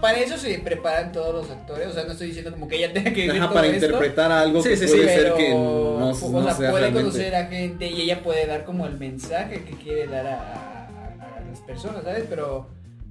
[0.00, 2.92] Para eso se preparan todos los actores, o sea, no estoy diciendo como que ella
[2.92, 5.34] tenga que vivir Ajá, todo para esto, interpretar algo Sí, que sí, puede sí, ser
[5.34, 6.92] que no, o sea, puede realmente.
[7.00, 11.38] conocer a gente y ella puede dar como el mensaje que quiere dar a, a-
[11.38, 12.24] a las personas, ¿sabes?
[12.28, 12.68] Pero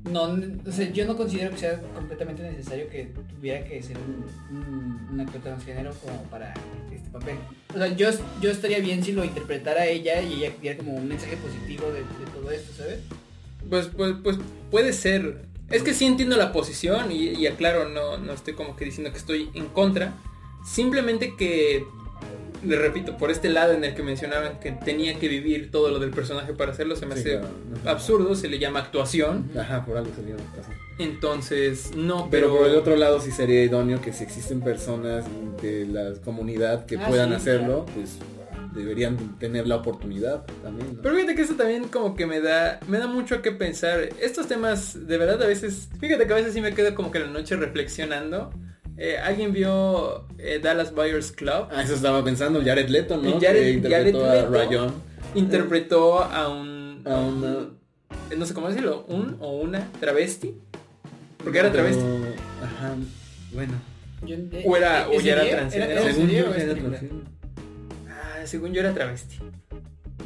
[0.09, 0.23] no,
[0.65, 5.07] o sea, yo no considero que sea completamente necesario que tuviera que ser un, un-
[5.11, 6.53] un actor transgénero como para
[6.93, 7.35] este papel.
[7.75, 8.09] O sea, yo,
[8.39, 11.99] yo estaría bien si lo interpretara ella y ella diera como un mensaje positivo de,
[11.99, 12.99] de todo esto, ¿sabes?
[13.69, 14.37] Pues, pues, pues
[14.71, 15.46] puede ser.
[15.69, 19.11] Es que sí entiendo la posición y, y aclaro, no, no estoy como que diciendo
[19.11, 20.13] que estoy en contra.
[20.65, 21.85] Simplemente que,
[22.63, 25.99] le repito, por este lado en el que mencionaban que tenía que vivir todo lo
[25.99, 27.47] del personaje para hacerlo, se me Sí, hace claro.
[27.85, 29.49] Absurdo, se le llama actuación.
[29.57, 30.73] Ajá, por algo sería la razón.
[30.99, 32.57] Entonces, no, Pero pero...
[32.59, 35.25] por el otro lado sí sería idóneo que si existen personas
[35.61, 38.17] de la comunidad que Ah, puedan sí, hacerlo, pues
[38.73, 40.95] deberían tener la oportunidad también.
[40.95, 41.01] ¿no?
[41.01, 44.09] Pero fíjate que eso también como que me da, me da mucho que pensar.
[44.21, 47.17] Estos temas, de verdad, a veces, fíjate que a veces sí me quedo como que
[47.19, 48.51] en la noche reflexionando.
[48.97, 51.67] Eh, ¿Alguien vio eh, Dallas Buyers Club?
[51.71, 53.39] Ah, eso estaba pensando, Jared Leto, ¿no?
[53.39, 54.53] Jared- que interpretó Jared a Leto.
[54.53, 54.93] Rayon.
[55.35, 57.69] Interpretó a un, A una-
[58.31, 60.55] eh, no sé cómo decirlo, un o una travesti.
[61.43, 62.01] Porque era travesti.
[62.03, 62.33] Pero-
[62.65, 62.95] Ajá,
[63.53, 63.73] bueno.
[64.25, 66.55] Yo- O era- o ¿es ya era transgénero.
[66.55, 66.73] ¿Era
[68.47, 69.37] según yo era travesti.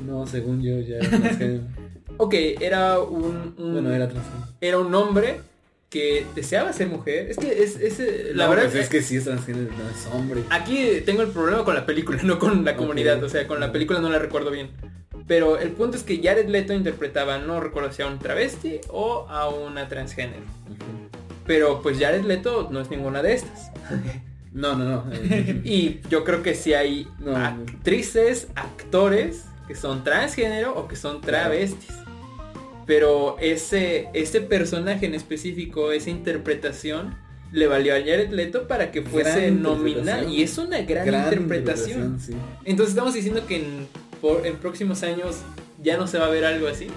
[0.05, 1.63] No, según yo ya era transgénero.
[2.17, 4.47] Ok, era un, un- bueno, era transgénero.
[4.61, 5.39] era un hombre
[5.89, 7.31] que deseaba ser mujer.
[7.31, 9.89] Es que es, es, eh, la No, verdad pues es que sí es transgénero, no
[9.89, 10.43] es hombre.
[10.51, 13.23] Aquí tengo el problema con la película, no con la comunidad.
[13.23, 14.69] O sea, con la película no la recuerdo bien.
[15.25, 19.25] Pero el punto es que Jared Leto interpretaba, no recuerdo si a un travesti o
[19.29, 20.43] a una transgénero.
[21.47, 23.71] Pero pues Jared Leto no es ninguna de estas.
[24.53, 25.05] No, no, no.
[25.63, 27.35] Y yo creo que si hay No.
[27.35, 31.91] actrices, actores que son transgénero o que son travestis.
[32.85, 37.15] Pero ese, ese personaje en específico, esa interpretación,
[37.51, 40.27] le valió a Jared Leto para que fuese nominado.
[40.27, 42.19] Y es una gran, gran interpretación.
[42.19, 42.33] sí.
[42.65, 43.87] Entonces estamos diciendo que en,
[44.19, 45.37] por- en próximos años
[45.81, 46.87] ya no se va a ver algo así.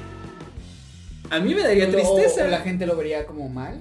[1.31, 2.45] A mí me daría tristeza.
[2.45, 3.81] o la gente lo vería como mal.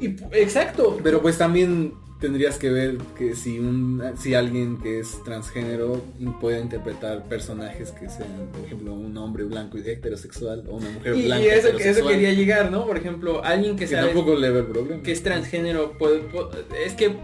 [0.00, 0.98] Y exacto.
[1.02, 6.02] Pero pues también tendrías que ver que si un si alguien que es transgénero
[6.40, 11.16] puede interpretar personajes que sean, por ejemplo, un hombre blanco y heterosexual o una mujer
[11.16, 12.86] y, blanca y eso, eso heterosexual, quería llegar, ¿no?
[12.86, 15.02] Por ejemplo, alguien que que sabe tampoco le ve el problema.
[15.02, 16.22] que es transgénero puede,
[16.84, 17.16] es que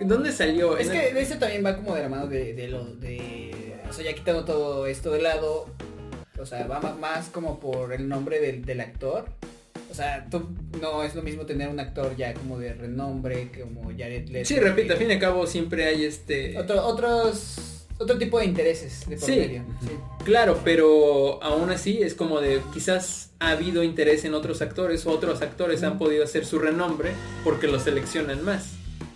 [0.00, 0.76] ¿dónde salió?
[0.76, 3.74] Es que eso también va como de la mano de, de lo de.
[3.88, 5.66] O sea, ya quitando todo esto de lado.
[6.38, 9.26] O sea, va más como por el nombre del, del actor.
[9.92, 10.48] O sea, tú
[10.80, 14.48] no es lo mismo tener un actor ya como de renombre, como Jared Leto.
[14.48, 17.84] Sí, repito, al fin y al cabo siempre hay este Otro, otros.
[17.98, 19.36] Otro tipo de intereses de por Sí.
[19.36, 19.64] medio.
[19.82, 19.90] Sí.
[20.24, 25.10] Claro, pero aún así es como de quizás ha habido interés en otros actores o
[25.10, 27.10] otros actores han podido hacer su renombre
[27.44, 28.70] porque los seleccionan más,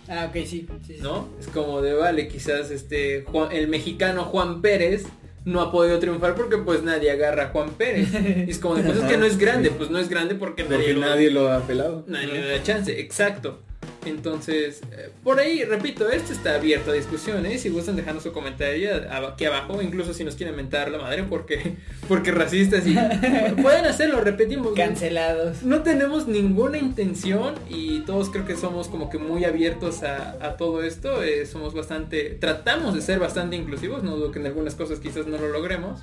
[0.07, 0.45] Ah, ok, sí.
[0.45, 0.97] sí, sí.
[1.01, 1.27] ¿no?
[1.39, 5.05] Es como de vale, quizás este Juan- el mexicano Juan Pérez
[5.47, 8.09] no ha podido triunfar porque pues nadie agarra a Juan Pérez.
[8.45, 10.63] Y es como de pues es que no es grande, pues no es grande porque
[10.63, 12.03] nadie Porque lo, nadie lo ha apelado.
[12.07, 13.63] nadie le da chance, exacto.
[14.07, 17.61] Entonces, eh, por ahí, repito, esto está abierto a discusiones.
[17.61, 18.89] Si gustan dejarnos su comentario
[19.29, 21.75] aquí abajo, incluso si nos quieren mentar la madre porque,
[22.07, 22.93] porque racistas y
[23.61, 24.67] pueden hacerlo, repetimos.
[24.69, 24.75] ¿no?
[24.75, 25.63] Cancelados.
[25.63, 30.57] No tenemos ninguna intención y todos creo que somos como que muy abiertos a, a
[30.57, 31.23] todo esto.
[31.23, 35.27] eh, somos bastante, tratamos de ser bastante inclusivos, no dudo que en algunas cosas quizás
[35.27, 36.01] no lo logremos.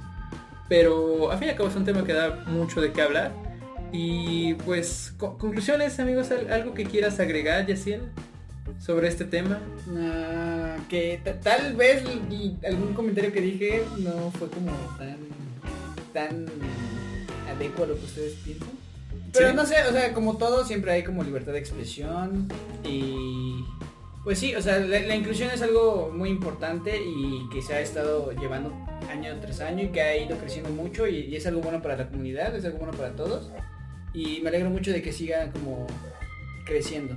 [0.69, 3.33] Pero a fin y al cabo es un tema que da mucho de qué hablar.
[3.93, 8.01] Y pues, co- conclusiones amigos, ¿Al- algo que quieras agregar, Yaciel,
[8.81, 9.61] sobre este tema.
[9.97, 12.03] Ah, que ta- tal vez
[12.67, 15.17] algún comentario que dije no fue como tan
[16.13, 16.47] tan
[17.53, 18.69] adecuado a lo que ustedes piensan.
[19.33, 19.55] Pero Sí.
[19.57, 22.49] no sé, o sea, como todo siempre hay como libertad de expresión
[22.85, 23.65] y
[24.23, 27.81] pues sí, o sea, la, la inclusión es algo muy importante y que se ha
[27.81, 28.73] estado llevando
[29.11, 31.97] año tras año y que ha ido creciendo mucho y, y es algo bueno para
[31.97, 33.51] la comunidad, es algo bueno para todos
[34.15, 35.87] y me alegro mucho de que siga como
[36.65, 37.17] creciendo.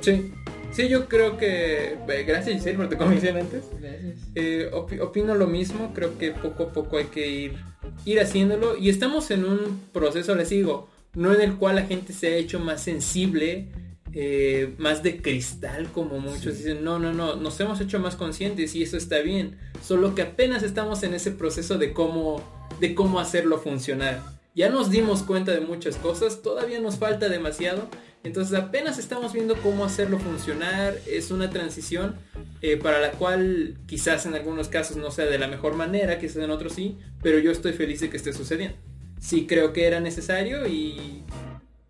[0.00, 0.32] Sí,
[0.72, 1.96] Sí, yo creo que...
[2.08, 3.64] eh, Gracias Giselle por tu comisión antes.
[3.80, 4.18] Gracias.
[4.34, 7.56] Eh, opi- opino lo mismo, creo que poco a poco hay que ir,
[8.04, 12.12] ir haciéndolo y estamos en un proceso, les digo, no en el cual la gente
[12.12, 13.68] se ha hecho más sensible,
[14.12, 18.74] eh, más de cristal como muchos dicen, no, no, no, nos hemos hecho más conscientes
[18.74, 22.42] y eso está bien, solo que apenas estamos en ese proceso de cómo,
[22.80, 24.20] de cómo hacerlo funcionar.
[24.56, 27.90] Ya nos dimos cuenta de muchas cosas, todavía nos falta demasiado,
[28.24, 32.16] entonces apenas estamos viendo cómo hacerlo funcionar, es una transición
[32.62, 36.42] eh, para la cual quizás en algunos casos no sea de la mejor manera, quizás
[36.42, 38.78] en otros sí, pero yo estoy feliz de que esté sucediendo.
[39.20, 41.22] Sí creo que era necesario y,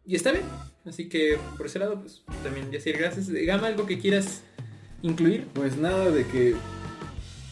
[0.04, 0.44] y está bien.
[0.84, 3.28] Así que por ese lado, pues también decir gracias.
[3.28, 4.42] Gama, algo que quieras
[5.02, 5.46] incluir.
[5.52, 6.54] Pues nada de que,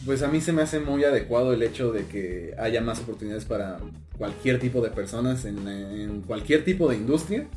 [0.05, 3.45] pues a mí se me hace muy adecuado el hecho de que haya más oportunidades
[3.45, 3.79] para
[4.17, 7.47] cualquier tipo de personas en, en cualquier tipo de industria.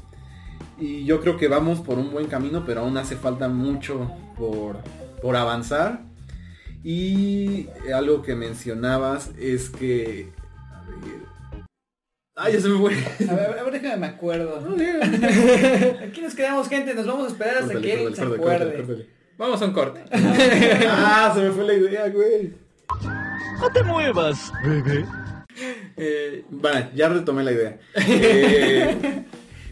[0.81, 4.79] Y yo creo que vamos por un buen camino, pero aún hace falta mucho por,
[5.21, 6.03] por avanzar.
[6.85, 10.31] Y algo que mencionabas es que...
[10.73, 11.29] A ver...
[12.37, 12.95] Ay, ya se me fue.
[13.29, 14.65] A ver, a ver, déjame me acuerdo.
[16.07, 16.95] Aquí nos quedamos, gente.
[16.95, 19.18] Nos vamos a esperar hasta Córtale, que él córtale, se acuerde.
[19.39, 20.05] Vamos a un corte.
[20.91, 22.53] Ah, se me fue la idea, güey.
[23.61, 25.05] No te muevas, bebé.
[25.97, 27.79] Eh, Vale, ya retomé la idea.
[27.97, 29.25] Eh,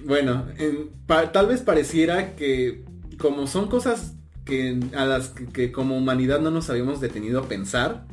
[0.04, 2.84] bueno, en- pa- tal vez pareciera que
[3.18, 4.14] como son cosas
[4.44, 8.06] que a las que, que como humanidad no nos habíamos detenido a pensar,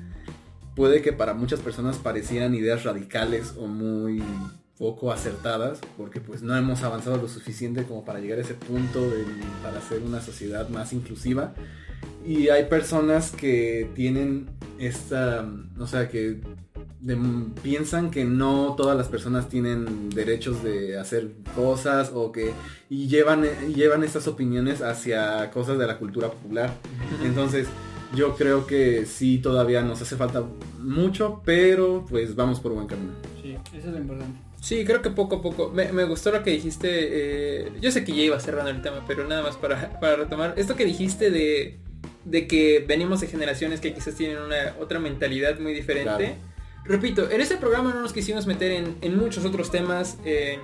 [0.76, 4.24] puede que para muchas personas parecieran ideas radicales o muy
[4.84, 9.00] poco acertadas, porque pues no hemos avanzado lo suficiente como para llegar a ese punto
[9.00, 9.24] de-
[9.64, 11.54] para ser una sociedad más inclusiva.
[12.26, 15.48] Y hay personas que tienen esta,
[15.80, 16.42] o sea, que
[17.00, 17.18] de-
[17.62, 22.52] piensan que no todas las personas tienen derechos de hacer cosas o que
[22.90, 26.74] y llevan llevan estas opiniones hacia cosas de la cultura popular.
[27.24, 27.68] Entonces,
[28.14, 30.44] yo creo que sí todavía nos hace falta
[30.82, 33.14] mucho, pero pues vamos por buen camino.
[33.42, 34.40] Sí, eso es lo importante.
[34.64, 35.70] Sí, creo que poco a poco.
[35.72, 36.88] Me, me gustó lo que dijiste.
[36.90, 40.54] eh, yo sé que ya iba cerrando el tema, pero nada más para, para retomar.
[40.56, 41.78] Esto que dijiste de,
[42.24, 46.16] de que venimos de generaciones que quizás tienen una otra mentalidad muy diferente.
[46.16, 46.36] Claro.
[46.86, 50.18] Repito, en este programa no nos quisimos meter en, en muchos otros temas.
[50.24, 50.60] eh,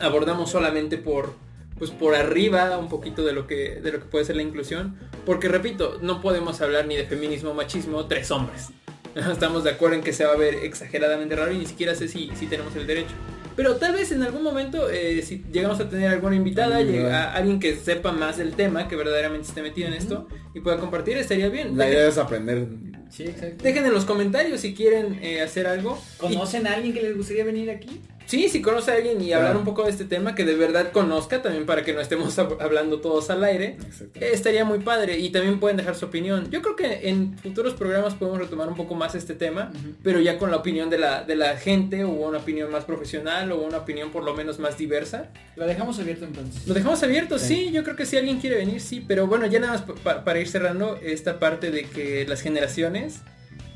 [0.00, 1.34] abordamos solamente por
[1.78, 4.96] pues por arriba un poquito de lo que de lo que puede ser la inclusión
[5.24, 8.68] porque repito no podemos hablar ni de feminismo machismo tres hombres
[9.32, 12.08] estamos de acuerdo en que se va a ver exageradamente raro y ni siquiera sé
[12.08, 13.14] si, si tenemos el derecho
[13.56, 17.08] pero tal vez en algún momento eh, si llegamos a tener alguna invitada Alguien, llega-
[17.08, 17.22] ¿verdad?
[17.24, 20.78] a- alguien que sepa más del tema que verdaderamente esté metido en esto y pueda
[20.78, 22.66] compartir estaría bien La Dejen- idea es aprender.
[23.10, 23.62] Sí, exacto.
[23.64, 27.16] dejen en los comentarios si quieren eh, hacer algo Y- ¿Conocen a alguien que les
[27.16, 28.00] gustaría venir aquí?
[28.30, 30.92] Sí, si conoce a alguien y hablar un poco de este tema, que de verdad
[30.92, 33.76] conozca, también para que no estemos hab- hablando todos al aire,
[34.14, 36.48] eh, estaría muy padre y también pueden dejar su opinión.
[36.48, 39.72] Yo creo que en futuros programas podemos retomar un poco más este tema,
[40.04, 43.50] pero ya con la opinión de la, de la gente o una opinión más profesional
[43.50, 45.30] o una opinión por lo menos más diversa.
[45.56, 46.68] Lo dejamos abierto entonces.
[46.68, 47.46] Lo dejamos abierto, sí.
[47.66, 47.70] Sí.
[47.72, 50.24] yo creo que si alguien quiere venir, sí, pero bueno, ya nada más pa- pa-
[50.24, 53.22] para ir cerrando esta parte de que las generaciones,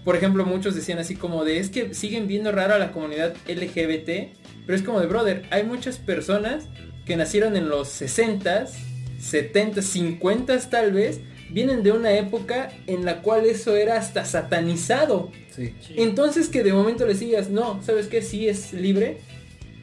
[0.05, 3.35] por ejemplo, muchos decían así como de, es que siguen viendo raro a la comunidad
[3.49, 4.37] LGBT,
[4.67, 6.67] pero es como de, brother, hay muchas personas
[7.07, 8.71] que nacieron en los 60s,
[9.21, 15.31] 70s, 50s tal vez, vienen de una época en la cual eso era hasta satanizado.
[15.55, 15.75] Sí.
[15.97, 18.23] Entonces que de momento les digas, no, ¿sabes qué?
[18.23, 19.19] Sí es libre.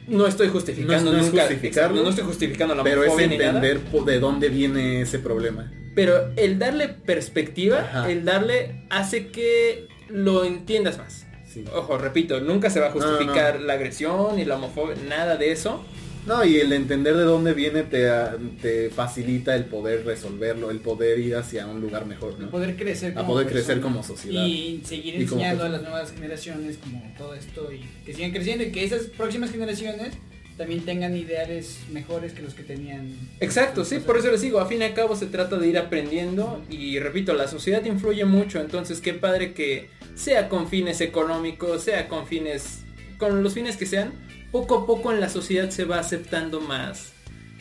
[0.08, 1.48] No estoy justificando No no nunca-
[1.90, 5.72] no estoy justificando la Pero es entender de dónde viene ese problema.
[5.94, 8.10] Pero el darle perspectiva, Ajá.
[8.10, 11.26] el darle hace que lo entiendas más.
[11.52, 11.64] Sí.
[11.74, 15.36] Ojo, repito, nunca se va a No, no, justificar la agresión y la homofobia, nada
[15.36, 15.84] de eso.
[16.24, 20.78] No, y el entender de dónde viene te, ah, te facilita el poder resolverlo, el
[20.78, 22.48] poder ir hacia un lugar mejor, ¿no?
[22.48, 24.46] poder crecer A poder crecer como sociedad.
[24.46, 28.30] y seguir Y como enseñando a las nuevas generaciones como todo esto y que sigan
[28.30, 30.14] creciendo y que esas próximas generaciones
[30.56, 34.66] también tengan ideales mejores que los que tenían Exacto, sí, por eso les digo, a
[34.66, 38.60] fin y al cabo se trata de ir aprendiendo y repito, la sociedad influye mucho,
[38.60, 42.80] entonces qué padre que sea con fines económicos, sea con fines,
[43.18, 44.12] con los fines que sean,
[44.50, 47.12] poco a poco en la sociedad se va aceptando más,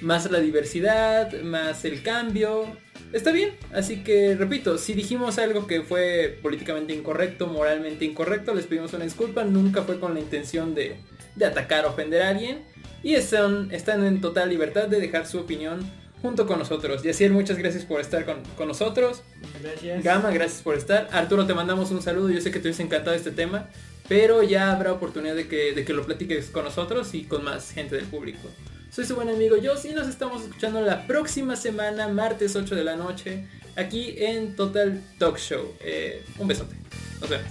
[0.02, 2.66] más la diversidad, más el cambio,
[3.14, 8.68] está bien, así que repito, si dijimos algo que fue políticamente incorrecto, moralmente incorrecto, les
[8.68, 10.98] pedimos una disculpa, nunca fue con la intención de,
[11.36, 12.71] de atacar ofender a alguien.
[13.04, 15.90] Y están, están en total libertad de dejar su opinión
[16.22, 17.04] junto con nosotros.
[17.04, 19.24] Yaciel, muchas gracias por estar con, con nosotros.
[19.62, 21.10] gracias Gama, gracias por estar.
[21.12, 22.30] Arturo, te mandamos un saludo.
[22.30, 23.70] Yo sé que te hubiese encantado este tema,
[24.08, 27.72] pero ya habrá oportunidad de que, de que lo platiques con nosotros y con más
[27.72, 28.48] gente del público.
[28.92, 32.84] Soy su buen amigo Joss y nos estamos escuchando la próxima semana, martes 8 de
[32.84, 33.48] la noche,
[33.78, 35.76] aquí en Total Talk Show.
[35.80, 36.76] Eh, un besote.
[37.22, 37.48] Nos vemos.